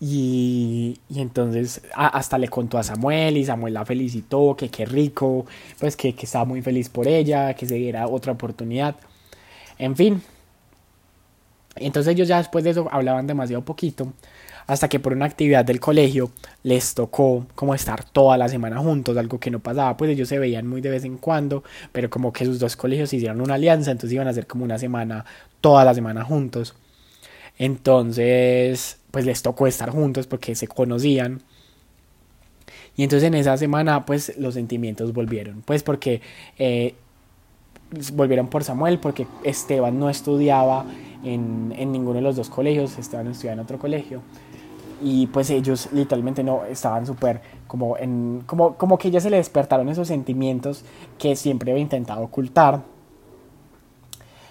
Y, 0.00 1.00
y 1.08 1.20
entonces 1.20 1.82
hasta 1.92 2.38
le 2.38 2.48
contó 2.48 2.78
a 2.78 2.84
Samuel 2.84 3.36
y 3.36 3.44
Samuel 3.44 3.74
la 3.74 3.84
felicitó, 3.84 4.54
que 4.56 4.68
qué 4.68 4.84
rico, 4.86 5.44
pues 5.80 5.96
que, 5.96 6.14
que 6.14 6.26
estaba 6.26 6.44
muy 6.44 6.62
feliz 6.62 6.88
por 6.88 7.08
ella, 7.08 7.54
que 7.54 7.66
se 7.66 7.74
diera 7.74 8.06
otra 8.06 8.32
oportunidad. 8.32 8.94
En 9.78 9.96
fin. 9.96 10.22
Entonces 11.76 12.12
ellos 12.12 12.28
ya 12.28 12.38
después 12.38 12.64
de 12.64 12.70
eso 12.70 12.88
hablaban 12.90 13.26
demasiado 13.26 13.64
poquito, 13.64 14.12
hasta 14.68 14.88
que 14.88 15.00
por 15.00 15.14
una 15.14 15.24
actividad 15.24 15.64
del 15.64 15.80
colegio 15.80 16.30
les 16.62 16.94
tocó 16.94 17.46
como 17.54 17.74
estar 17.74 18.04
toda 18.04 18.36
la 18.36 18.50
semana 18.50 18.78
juntos, 18.78 19.16
algo 19.16 19.40
que 19.40 19.50
no 19.50 19.60
pasaba, 19.60 19.96
pues 19.96 20.10
ellos 20.10 20.28
se 20.28 20.38
veían 20.38 20.66
muy 20.66 20.82
de 20.82 20.90
vez 20.90 21.04
en 21.04 21.16
cuando, 21.16 21.64
pero 21.90 22.10
como 22.10 22.34
que 22.34 22.44
sus 22.44 22.58
dos 22.60 22.76
colegios 22.76 23.12
hicieron 23.14 23.40
una 23.40 23.54
alianza, 23.54 23.90
entonces 23.90 24.12
iban 24.12 24.26
a 24.26 24.30
hacer 24.30 24.46
como 24.46 24.64
una 24.64 24.78
semana, 24.78 25.24
toda 25.62 25.86
la 25.86 25.94
semana 25.94 26.22
juntos. 26.22 26.74
Entonces, 27.56 28.98
pues 29.10 29.24
les 29.24 29.40
tocó 29.40 29.66
estar 29.66 29.88
juntos 29.88 30.26
porque 30.26 30.54
se 30.54 30.68
conocían. 30.68 31.42
Y 32.94 33.04
entonces 33.04 33.26
en 33.26 33.34
esa 33.34 33.56
semana, 33.56 34.04
pues 34.04 34.36
los 34.36 34.52
sentimientos 34.52 35.14
volvieron. 35.14 35.62
Pues 35.62 35.82
porque 35.82 36.20
eh, 36.58 36.94
volvieron 38.12 38.48
por 38.48 38.64
Samuel, 38.64 38.98
porque 38.98 39.26
Esteban 39.44 39.98
no 39.98 40.10
estudiaba 40.10 40.84
en, 41.24 41.74
en, 41.76 41.90
ninguno 41.90 42.16
de 42.16 42.22
los 42.22 42.36
dos 42.36 42.50
colegios, 42.50 42.98
Esteban 42.98 43.28
estudiaba 43.28 43.54
en 43.54 43.60
otro 43.60 43.78
colegio. 43.78 44.22
Y 45.02 45.28
pues 45.28 45.50
ellos 45.50 45.88
literalmente 45.92 46.42
no 46.42 46.64
estaban 46.64 47.06
súper 47.06 47.40
como 47.66 47.96
en. 47.96 48.42
Como, 48.46 48.74
como 48.74 48.98
que 48.98 49.10
ya 49.10 49.20
se 49.20 49.30
le 49.30 49.36
despertaron 49.36 49.88
esos 49.88 50.08
sentimientos 50.08 50.84
que 51.18 51.36
siempre 51.36 51.70
había 51.70 51.82
intentado 51.82 52.22
ocultar 52.22 52.82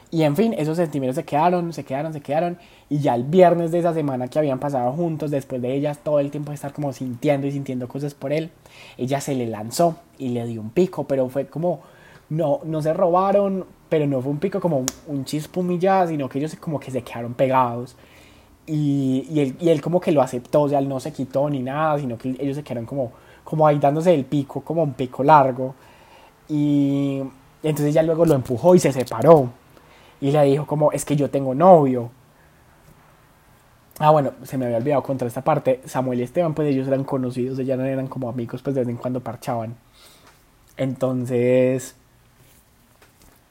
y 0.10 0.24
en 0.24 0.38
fin, 0.38 0.56
esos 0.58 0.78
sentimientos 0.78 1.16
se 1.16 1.26
quedaron, 1.26 1.74
se 1.74 1.84
quedaron, 1.84 2.14
se 2.14 2.22
quedaron. 2.22 2.58
Y 2.90 3.00
ya 3.00 3.16
el 3.16 3.24
viernes 3.24 3.72
de 3.72 3.80
esa 3.80 3.94
semana 3.94 4.30
que 4.30 4.40
habían 4.40 4.60
pasado 4.60 4.92
juntos, 4.94 5.32
después 5.32 5.62
de 5.62 5.74
ellas 5.74 6.00
todo 6.02 6.20
el 6.20 6.32
tiempo 6.32 6.52
de 6.52 6.56
estar 6.56 6.72
como 6.72 6.94
sintiendo 6.94 7.48
y 7.48 7.52
sintiendo 7.52 7.88
cosas 7.88 8.14
por 8.14 8.32
él, 8.32 8.52
ella 8.98 9.20
se 9.20 9.36
le 9.36 9.48
lanzó 9.48 9.98
y 10.18 10.30
le 10.30 10.46
dio 10.46 10.62
un 10.62 10.70
pico, 10.70 11.06
pero 11.06 11.28
fue 11.28 11.48
como, 11.48 11.82
no, 12.30 12.62
no 12.64 12.82
se 12.82 12.94
robaron, 12.94 13.66
pero 13.90 14.08
no 14.08 14.22
fue 14.22 14.32
un 14.32 14.40
pico 14.40 14.62
como 14.62 14.86
un 15.08 15.26
chispumilla, 15.26 16.08
sino 16.08 16.30
que 16.30 16.40
ellos 16.40 16.56
como 16.56 16.80
que 16.80 16.92
se 16.92 17.02
quedaron 17.02 17.34
pegados. 17.34 17.98
Y, 18.68 19.56
él, 19.62 19.82
como 19.82 20.02
que 20.02 20.12
lo 20.12 20.22
aceptó, 20.22 20.64
o 20.64 20.70
sea, 20.70 20.80
él 20.80 20.90
no 20.90 21.00
se 21.00 21.14
quitó 21.14 21.50
ni 21.50 21.60
nada, 21.60 21.98
sino 22.00 22.18
que 22.18 22.36
ellos 22.38 22.58
se 22.58 22.64
quedaron 22.64 22.86
como, 22.86 23.12
como 23.44 23.66
ahí 23.66 23.80
dándose 23.80 24.14
el 24.14 24.26
pico, 24.26 24.62
como 24.62 24.84
un 24.84 24.94
pico 24.94 25.24
largo. 25.24 25.74
Y 26.50 27.22
entonces 27.64 27.94
ya 27.94 28.04
luego 28.04 28.26
lo 28.26 28.36
empujó 28.36 28.76
y 28.76 28.80
se 28.80 28.92
separó 28.92 29.50
y 30.20 30.32
le 30.32 30.44
dijo 30.44 30.66
como, 30.66 30.92
es 30.92 31.06
que 31.06 31.16
yo 31.16 31.30
tengo 31.30 31.54
novio. 31.54 32.10
Ah, 34.00 34.12
bueno, 34.12 34.32
se 34.44 34.58
me 34.58 34.66
había 34.66 34.78
olvidado 34.78 35.02
contra 35.04 35.28
esta 35.28 35.44
parte. 35.44 35.82
Samuel 35.86 36.20
y 36.20 36.24
Esteban, 36.24 36.54
pues 36.54 36.70
ellos 36.70 36.88
eran 36.88 37.04
conocidos, 37.04 37.58
ellos 37.60 37.78
no 37.78 37.86
eran 37.86 38.08
como 38.08 38.30
amigos, 38.30 38.62
pues 38.62 38.76
de 38.76 38.82
vez 38.82 38.90
en 38.90 38.98
cuando 38.98 39.22
parchaban. 39.22 39.76
Entonces, 40.76 41.96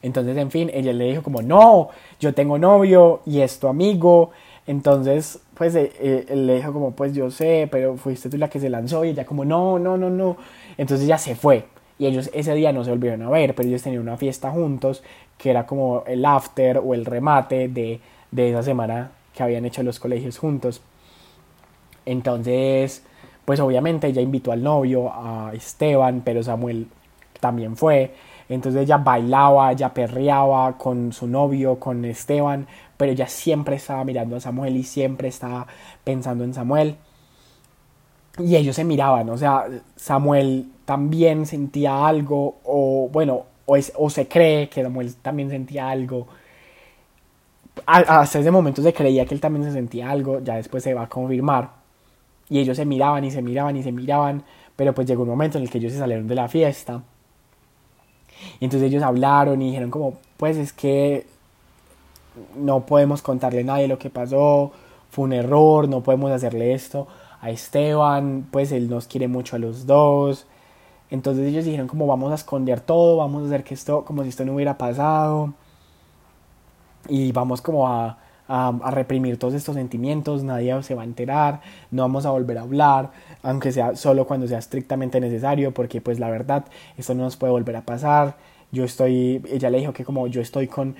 entonces, 0.03 0.37
en 0.37 0.51
fin, 0.51 0.71
ella 0.73 0.93
le 0.93 1.07
dijo 1.07 1.23
como, 1.23 1.43
no, 1.43 1.89
yo 2.21 2.33
tengo 2.35 2.59
novio 2.59 3.23
y 3.27 3.41
es 3.41 3.59
tu 3.59 3.67
amigo. 3.67 4.31
Entonces, 4.67 5.41
pues 5.55 5.75
eh, 5.75 5.93
eh, 6.01 6.27
él 6.29 6.47
le 6.47 6.57
dijo 6.57 6.73
como, 6.73 6.93
pues 6.93 7.15
yo 7.15 7.31
sé, 7.31 7.69
pero 7.71 7.97
fuiste 7.97 8.29
tú 8.29 8.37
la 8.37 8.49
que 8.49 8.61
se 8.61 8.69
lanzó 8.69 9.05
y 9.05 9.11
ella 9.11 9.25
como, 9.25 9.45
no, 9.45 9.79
no, 9.79 9.97
no, 9.97 10.11
no. 10.11 10.37
Entonces 10.77 11.07
ya 11.07 11.19
se 11.19 11.37
fue. 11.37 11.65
Y 11.99 12.07
ellos 12.07 12.31
ese 12.35 12.55
día 12.55 12.73
no 12.73 12.85
se 12.85 12.91
volvieron 12.91 13.23
a 13.23 13.31
ver, 13.31 13.55
pero 13.55 13.69
ellos 13.69 13.83
tenían 13.83 14.03
una 14.03 14.17
fiesta 14.17 14.51
juntos 14.51 15.03
que 15.39 15.51
era 15.51 15.67
como 15.67 16.05
el 16.07 16.25
after 16.25 16.79
o 16.79 16.95
el 16.95 17.05
remate 17.05 17.69
de, 17.69 18.01
de 18.31 18.51
esa 18.51 18.63
semana 18.63 19.13
que 19.35 19.43
habían 19.43 19.65
hecho 19.65 19.83
los 19.83 20.01
colegios 20.01 20.39
juntos. 20.39 20.83
Entonces, 22.05 23.03
pues 23.45 23.61
obviamente 23.61 24.09
ella 24.09 24.23
invitó 24.23 24.53
al 24.53 24.63
novio, 24.63 25.13
a 25.13 25.53
Esteban, 25.55 26.23
pero 26.25 26.43
Samuel 26.43 26.89
también 27.41 27.77
fue. 27.77 28.15
Entonces 28.49 28.83
ella 28.83 28.99
bailaba, 28.99 29.73
ella 29.73 29.93
perreaba 29.93 30.79
con 30.79 31.13
su 31.13 31.27
novio, 31.27 31.79
con 31.79 32.05
Esteban, 32.05 32.67
pero 32.97 33.13
ella 33.13 33.27
siempre 33.29 33.77
estaba 33.77 34.05
mirando 34.05 34.37
a 34.37 34.41
Samuel 34.41 34.77
y 34.77 34.83
siempre 34.83 35.29
estaba 35.29 35.67
pensando 36.05 36.45
en 36.45 36.55
Samuel. 36.55 36.97
Y 38.39 38.57
ellos 38.57 38.77
se 38.77 38.85
miraban, 38.85 39.29
o 39.31 39.39
sea, 39.39 39.67
Samuel 39.97 40.69
también 40.85 41.47
sentía 41.47 42.07
algo, 42.07 42.59
o 42.65 43.09
bueno, 43.11 43.45
o, 43.67 44.11
se 44.11 44.29
cree 44.29 44.69
que 44.69 44.83
Samuel 44.83 45.15
también 45.17 45.51
sentía 45.51 45.89
algo. 45.89 46.27
Hasta 47.87 48.39
ese 48.39 48.51
momento 48.51 48.83
se 48.83 48.93
creía 48.93 49.27
que 49.27 49.35
él 49.35 49.41
también 49.41 49.65
se 49.65 49.73
sentía 49.73 50.11
algo, 50.11 50.41
ya 50.41 50.57
después 50.57 50.83
se 50.83 50.95
va 50.95 51.03
a 51.05 51.09
confirmar. 51.09 51.71
Y 52.49 52.61
ellos 52.61 52.77
se 52.77 52.85
miraban 52.85 53.25
y 53.25 53.31
se 53.31 53.43
miraban 53.43 53.77
y 53.77 53.83
se 53.83 53.93
miraban, 53.93 54.45
pero 54.77 54.95
pues 54.95 55.07
llegó 55.07 55.23
un 55.25 55.31
momento 55.31 55.59
en 55.59 55.65
el 55.65 55.71
que 55.71 55.79
ellos 55.79 55.93
se 55.93 55.99
salieron 55.99 56.29
de 56.29 56.35
la 56.35 56.49
fiesta. 56.49 57.03
Y 58.61 58.65
entonces 58.65 58.89
ellos 58.89 59.03
hablaron 59.03 59.61
y 59.63 59.67
dijeron 59.67 59.91
como, 59.91 60.19
pues 60.37 60.57
es 60.57 60.73
que 60.73 61.27
no 62.57 62.87
podemos 62.87 63.23
contarle 63.23 63.61
a 63.61 63.65
nadie 63.65 63.89
lo 63.89 63.99
que 63.99 64.11
pasó, 64.11 64.73
fue 65.11 65.25
un 65.25 65.33
error, 65.33 65.89
no 65.89 66.03
podemos 66.03 66.31
hacerle 66.31 66.75
esto. 66.75 67.07
A 67.41 67.51
Esteban, 67.51 68.47
pues 68.51 68.73
él 68.73 68.89
nos 68.89 69.07
quiere 69.07 69.29
mucho 69.29 69.57
a 69.57 69.59
los 69.59 69.87
dos, 69.87 70.47
entonces 71.11 71.47
ellos 71.47 71.65
dijeron 71.65 71.87
como 71.89 72.07
vamos 72.07 72.33
a 72.33 72.35
esconder 72.35 72.81
todo, 72.81 73.19
vamos 73.19 73.45
a 73.45 73.47
hacer 73.47 73.65
que 73.65 73.75
esto 73.75 74.05
como 74.05 74.23
si 74.23 74.31
esto 74.31 74.45
no 74.45 74.55
hubiera 74.55 74.77
pasado. 74.79 75.55
Y 77.09 77.31
vamos 77.33 77.63
como 77.63 77.87
a, 77.87 78.19
a, 78.49 78.91
reprimir 78.91 79.39
todos 79.39 79.55
estos 79.55 79.75
sentimientos, 79.75 80.43
nadie 80.45 80.83
se 80.83 80.95
va 80.95 81.03
a 81.03 81.05
enterar, 81.05 81.61
no 81.91 82.03
vamos 82.03 82.27
a 82.27 82.31
volver 82.31 82.59
a 82.59 82.63
hablar, 82.63 83.11
aunque 83.43 83.73
sea 83.73 83.97
solo 83.97 84.27
cuando 84.27 84.47
sea 84.49 84.59
estrictamente 84.59 85.21
necesario, 85.21 85.73
porque 85.73 86.01
pues 86.01 86.19
la 86.19 86.31
verdad 86.31 86.65
esto 86.97 87.15
no 87.15 87.25
nos 87.25 87.37
puede 87.37 87.53
volver 87.53 87.77
a 87.77 87.83
pasar. 87.83 88.37
yo 88.73 88.85
estoy, 88.85 89.43
ella 89.51 89.71
le 89.71 89.79
dijo 89.79 89.93
que 89.93 90.05
como 90.05 90.27
yo 90.27 90.41
estoy 90.41 90.67
con, 90.69 90.97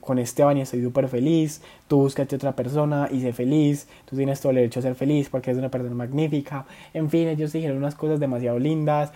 con, 0.00 0.18
Esteban 0.18 0.58
y 0.58 0.62
estoy 0.62 0.82
súper 0.82 1.08
feliz, 1.08 1.62
tú 1.88 1.98
búscate 1.98 2.36
otra 2.36 2.54
persona 2.56 3.08
y 3.10 3.20
sé 3.20 3.32
feliz, 3.32 3.88
tú 4.04 4.16
tienes 4.16 4.40
todo 4.40 4.50
el 4.50 4.56
derecho 4.56 4.80
a 4.80 4.82
ser 4.82 4.94
feliz 4.94 5.28
porque 5.28 5.50
es 5.50 5.58
una 5.58 5.70
persona 5.70 5.94
magnífica, 5.94 6.66
en 6.94 7.10
fin, 7.10 7.28
ellos 7.28 7.52
dijeron 7.52 7.78
unas 7.78 7.94
cosas 7.94 8.20
demasiado 8.20 8.58
lindas 8.58 9.12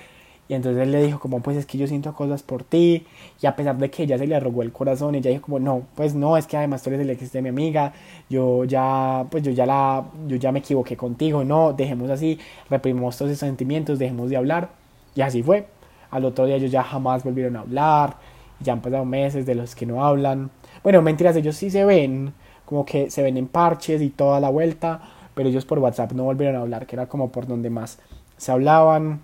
y 0.48 0.54
entonces 0.54 0.82
él 0.82 0.92
le 0.92 1.02
dijo 1.02 1.18
como, 1.18 1.40
pues 1.40 1.56
es 1.56 1.66
que 1.66 1.76
yo 1.76 1.87
siento 1.87 2.14
cosas 2.14 2.42
por 2.42 2.62
ti. 2.62 3.04
Y 3.42 3.46
a 3.46 3.56
pesar 3.56 3.76
de 3.78 3.90
que 3.90 4.04
ella 4.04 4.16
se 4.16 4.26
le 4.26 4.37
arrugó 4.37 4.62
el 4.62 4.72
corazón, 4.72 5.14
ella 5.16 5.30
dijo 5.30 5.42
como, 5.42 5.59
no, 5.59 5.82
pues 5.96 6.14
no, 6.14 6.37
es 6.37 6.46
que 6.46 6.56
además 6.56 6.82
tú 6.82 6.90
eres 6.90 7.00
el 7.00 7.11
ex 7.11 7.32
de 7.32 7.42
mi 7.42 7.48
amiga. 7.48 7.92
Yo 8.30 8.64
ya, 8.64 9.26
pues 9.30 9.42
yo 9.42 9.50
ya 9.50 9.66
la, 9.66 10.04
yo 10.28 10.37
ya 10.37 10.52
me 10.52 10.61
equivoqué 10.61 10.96
contigo. 10.96 11.42
No, 11.44 11.72
dejemos 11.72 12.11
así, 12.11 12.38
reprimimos 12.70 13.16
todos 13.18 13.32
esos 13.32 13.40
sentimientos, 13.40 13.98
dejemos 13.98 14.30
de 14.30 14.37
hablar. 14.37 14.68
Y 15.16 15.22
así 15.22 15.42
fue. 15.42 15.66
Al 16.11 16.24
otro 16.24 16.46
día 16.46 16.56
ellos 16.56 16.70
ya 16.70 16.85
jamás 16.85 17.24
volvieron 17.24 17.56
a 17.56 17.61
hablar. 17.61 18.16
Ya 18.60 18.72
han 18.72 18.80
pasado 18.80 19.04
meses 19.04 19.46
de 19.46 19.54
los 19.54 19.74
que 19.74 19.86
no 19.86 20.04
hablan. 20.04 20.50
Bueno, 20.82 21.02
mentiras, 21.02 21.36
ellos 21.36 21.56
sí 21.56 21.70
se 21.70 21.84
ven, 21.84 22.32
como 22.64 22.84
que 22.84 23.10
se 23.10 23.22
ven 23.22 23.36
en 23.36 23.48
parches 23.48 24.02
y 24.02 24.10
toda 24.10 24.40
la 24.40 24.50
vuelta. 24.50 25.00
Pero 25.34 25.48
ellos 25.48 25.66
por 25.66 25.78
WhatsApp 25.78 26.12
no 26.12 26.24
volvieron 26.24 26.56
a 26.56 26.60
hablar, 26.60 26.86
que 26.86 26.96
era 26.96 27.06
como 27.06 27.30
por 27.30 27.46
donde 27.46 27.68
más 27.70 27.98
se 28.36 28.52
hablaban. 28.52 29.20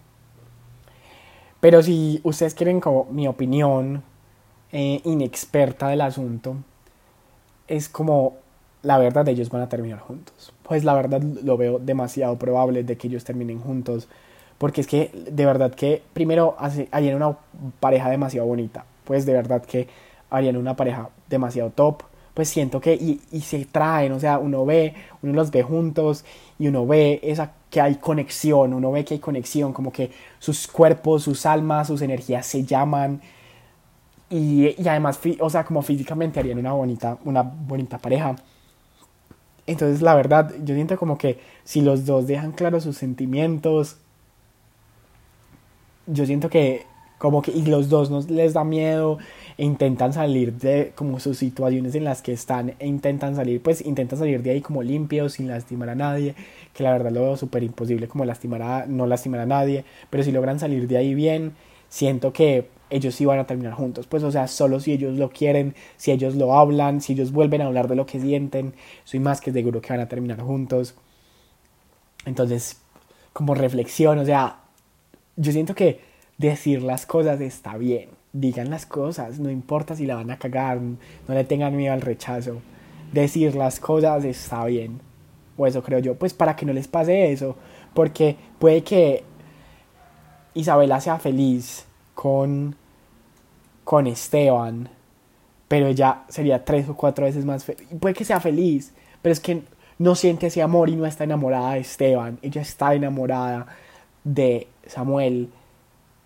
Pero 1.60 1.82
si 1.82 2.20
ustedes 2.24 2.54
quieren 2.54 2.80
como 2.80 3.06
mi 3.10 3.28
opinión 3.28 4.02
eh, 4.72 5.00
inexperta 5.04 5.88
del 5.88 6.00
asunto, 6.00 6.56
es 7.68 7.88
como 7.88 8.36
la 8.82 8.98
verdad 8.98 9.28
ellos 9.28 9.48
van 9.48 9.62
a 9.62 9.68
terminar 9.68 10.00
juntos. 10.00 10.52
Pues 10.62 10.84
la 10.84 10.94
verdad 10.94 11.22
lo 11.22 11.56
veo 11.56 11.78
demasiado 11.78 12.36
probable 12.36 12.82
de 12.84 12.96
que 12.96 13.06
ellos 13.08 13.24
terminen 13.24 13.60
juntos. 13.60 14.08
Porque 14.58 14.80
es 14.80 14.86
que 14.86 15.10
de 15.12 15.46
verdad 15.46 15.72
que 15.72 16.02
primero 16.12 16.56
harían 16.58 17.16
una 17.16 17.36
pareja 17.80 18.10
demasiado 18.10 18.46
bonita. 18.46 18.84
Pues 19.04 19.26
de 19.26 19.32
verdad 19.32 19.64
que 19.64 19.88
harían 20.30 20.56
una 20.56 20.76
pareja 20.76 21.10
demasiado 21.28 21.70
top 21.70 22.02
pues 22.34 22.48
siento 22.48 22.80
que 22.80 22.94
y, 22.94 23.20
y, 23.30 23.40
se 23.40 23.64
traen, 23.66 24.12
o 24.12 24.20
sea, 24.20 24.38
uno 24.38 24.64
ve, 24.64 24.94
uno 25.22 25.34
los 25.34 25.50
ve 25.50 25.62
juntos 25.62 26.24
y 26.58 26.68
uno 26.68 26.86
ve 26.86 27.20
esa 27.22 27.52
que 27.70 27.80
hay 27.80 27.96
conexión, 27.96 28.72
uno 28.72 28.90
ve 28.90 29.04
que 29.04 29.14
hay 29.14 29.20
conexión, 29.20 29.72
como 29.72 29.92
que 29.92 30.10
sus 30.38 30.66
cuerpos, 30.66 31.22
sus 31.22 31.44
almas, 31.46 31.88
sus 31.88 32.00
energías 32.02 32.46
se 32.46 32.64
llaman 32.64 33.20
y, 34.30 34.80
y 34.82 34.88
además, 34.88 35.20
o 35.40 35.50
sea, 35.50 35.64
como 35.64 35.82
físicamente 35.82 36.40
harían 36.40 36.58
una 36.58 36.72
bonita, 36.72 37.18
una 37.24 37.42
bonita 37.42 37.98
pareja. 37.98 38.36
Entonces, 39.66 40.02
la 40.02 40.14
verdad, 40.14 40.52
yo 40.64 40.74
siento 40.74 40.96
como 40.98 41.18
que 41.18 41.38
si 41.64 41.82
los 41.82 42.06
dos 42.06 42.26
dejan 42.26 42.52
claros 42.52 42.84
sus 42.84 42.96
sentimientos, 42.96 43.98
yo 46.06 46.26
siento 46.26 46.48
que 46.50 46.86
como 47.22 47.40
que 47.40 47.52
y 47.52 47.62
los 47.62 47.88
dos 47.88 48.10
no 48.10 48.20
les 48.28 48.52
da 48.52 48.64
miedo 48.64 49.16
e 49.56 49.64
intentan 49.64 50.12
salir 50.12 50.54
de 50.54 50.90
como 50.96 51.20
sus 51.20 51.38
situaciones 51.38 51.94
en 51.94 52.02
las 52.02 52.20
que 52.20 52.32
están 52.32 52.74
e 52.80 52.86
intentan 52.88 53.36
salir, 53.36 53.62
pues 53.62 53.80
intentan 53.86 54.18
salir 54.18 54.42
de 54.42 54.50
ahí 54.50 54.60
como 54.60 54.82
limpios, 54.82 55.34
sin 55.34 55.46
lastimar 55.46 55.90
a 55.90 55.94
nadie, 55.94 56.34
que 56.74 56.82
la 56.82 56.90
verdad 56.90 57.12
lo 57.12 57.20
veo 57.20 57.36
súper 57.36 57.62
imposible 57.62 58.08
como 58.08 58.24
lastimar 58.24 58.62
a, 58.62 58.86
no 58.86 59.06
lastimar 59.06 59.38
a 59.38 59.46
nadie, 59.46 59.84
pero 60.10 60.24
si 60.24 60.32
logran 60.32 60.58
salir 60.58 60.88
de 60.88 60.96
ahí 60.96 61.14
bien, 61.14 61.52
siento 61.88 62.32
que 62.32 62.66
ellos 62.90 63.14
sí 63.14 63.24
van 63.24 63.38
a 63.38 63.46
terminar 63.46 63.74
juntos, 63.74 64.08
pues 64.08 64.24
o 64.24 64.32
sea, 64.32 64.48
solo 64.48 64.80
si 64.80 64.90
ellos 64.90 65.16
lo 65.16 65.30
quieren, 65.30 65.76
si 65.98 66.10
ellos 66.10 66.34
lo 66.34 66.54
hablan, 66.58 67.00
si 67.00 67.12
ellos 67.12 67.30
vuelven 67.30 67.62
a 67.62 67.66
hablar 67.66 67.86
de 67.86 67.94
lo 67.94 68.04
que 68.04 68.18
sienten, 68.18 68.74
soy 69.04 69.20
más 69.20 69.40
que 69.40 69.52
seguro 69.52 69.80
que 69.80 69.92
van 69.92 70.00
a 70.00 70.08
terminar 70.08 70.40
juntos. 70.40 70.96
Entonces, 72.26 72.80
como 73.32 73.54
reflexión, 73.54 74.18
o 74.18 74.24
sea, 74.24 74.58
yo 75.36 75.52
siento 75.52 75.76
que 75.76 76.11
decir 76.48 76.82
las 76.82 77.06
cosas 77.06 77.40
está 77.40 77.76
bien 77.76 78.22
digan 78.32 78.70
las 78.70 78.86
cosas, 78.86 79.38
no 79.38 79.50
importa 79.50 79.94
si 79.94 80.06
la 80.06 80.14
van 80.14 80.30
a 80.30 80.38
cagar, 80.38 80.80
no 80.80 81.34
le 81.34 81.44
tengan 81.44 81.76
miedo 81.76 81.92
al 81.92 82.00
rechazo. 82.00 82.60
Decir 83.12 83.54
las 83.54 83.78
cosas 83.78 84.24
está 84.24 84.64
bien. 84.64 85.00
O 85.56 85.66
eso 85.66 85.82
creo 85.82 85.98
yo, 85.98 86.14
pues 86.14 86.32
para 86.32 86.56
que 86.56 86.64
no 86.64 86.72
les 86.72 86.88
pase 86.88 87.30
eso, 87.30 87.56
porque 87.94 88.36
puede 88.58 88.82
que 88.82 89.22
Isabela 90.54 91.00
sea 91.00 91.18
feliz 91.18 91.86
con 92.14 92.76
con 93.84 94.06
Esteban, 94.06 94.88
pero 95.68 95.88
ella 95.88 96.22
sería 96.28 96.64
tres 96.64 96.88
o 96.88 96.96
cuatro 96.96 97.26
veces 97.26 97.44
más 97.44 97.64
feliz. 97.64 97.86
Puede 98.00 98.14
que 98.14 98.24
sea 98.24 98.40
feliz, 98.40 98.94
pero 99.20 99.32
es 99.32 99.40
que 99.40 99.62
no 99.98 100.14
siente 100.14 100.46
ese 100.46 100.62
amor 100.62 100.88
y 100.88 100.96
no 100.96 101.04
está 101.04 101.24
enamorada 101.24 101.74
de 101.74 101.80
Esteban. 101.80 102.38
Ella 102.42 102.62
está 102.62 102.94
enamorada 102.94 103.66
de 104.24 104.68
Samuel 104.86 105.50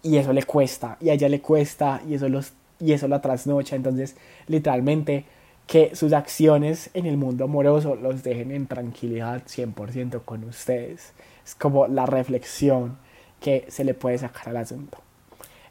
y 0.07 0.19
eso 0.19 0.33
le 0.33 0.45
cuesta, 0.45 0.97
y 1.01 1.09
a 1.09 1.15
ella 1.15 1.29
le 1.29 1.41
cuesta, 1.41 2.01
y 2.09 2.15
eso, 2.15 2.29
los, 2.29 2.53
y 2.79 2.93
eso 2.93 3.09
la 3.09 3.21
trasnocha. 3.21 3.75
Entonces, 3.75 4.15
literalmente, 4.47 5.25
que 5.67 5.97
sus 5.97 6.13
acciones 6.13 6.91
en 6.95 7.07
el 7.07 7.17
mundo 7.17 7.45
amoroso 7.45 7.97
los 7.97 8.23
dejen 8.23 8.53
en 8.53 8.69
tranquilidad 8.69 9.43
100% 9.43 10.23
con 10.25 10.45
ustedes. 10.45 11.13
Es 11.45 11.57
como 11.57 11.89
la 11.89 12.07
reflexión 12.07 12.99
que 13.41 13.67
se 13.69 13.83
le 13.83 13.95
puede 13.95 14.17
sacar 14.19 14.51
al 14.51 14.59
asunto. 14.59 14.99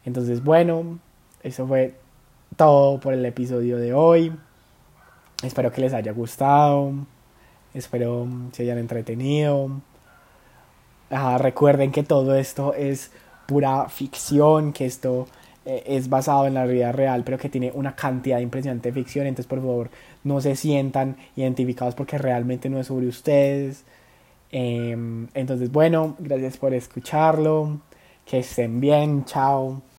Entonces, 0.04 0.44
bueno, 0.44 1.00
eso 1.42 1.66
fue 1.66 1.96
todo 2.58 3.00
por 3.00 3.14
el 3.14 3.26
episodio 3.26 3.78
de 3.78 3.94
hoy. 3.94 4.34
Espero 5.44 5.72
que 5.72 5.80
les 5.80 5.94
haya 5.94 6.12
gustado. 6.12 6.92
Espero 7.74 8.28
se 8.52 8.64
hayan 8.64 8.80
entretenido. 8.80 9.70
recuerden 11.40 11.94
que 11.94 12.04
todo 12.04 12.36
esto 12.36 12.74
es 12.74 13.12
pura 13.46 13.88
ficción, 13.90 14.74
que 14.74 14.86
esto 14.86 15.28
eh, 15.66 15.84
es 15.88 16.10
basado 16.10 16.48
en 16.48 16.54
la 16.56 16.66
realidad 16.66 16.94
real, 16.94 17.24
pero 17.24 17.38
que 17.38 17.50
tiene 17.50 17.72
una 17.74 17.96
cantidad 17.96 18.38
de 18.38 18.44
impresionante 18.44 18.92
ficción. 18.92 19.28
Entonces, 19.28 19.48
por 19.48 19.60
favor, 19.60 19.90
no 20.24 20.42
se 20.42 20.56
sientan 20.56 21.18
identificados 21.36 21.96
porque 21.96 22.18
realmente 22.18 22.70
no 22.70 22.80
es 22.80 22.88
sobre 22.88 23.08
ustedes. 23.08 23.84
Em, 24.52 25.28
entonces, 25.34 25.72
bueno, 25.72 26.16
gracias 26.20 26.58
por 26.58 26.74
escucharlo. 26.74 27.80
Que 28.26 28.40
estén 28.40 28.80
bien. 28.82 29.26
Chao. 29.26 29.82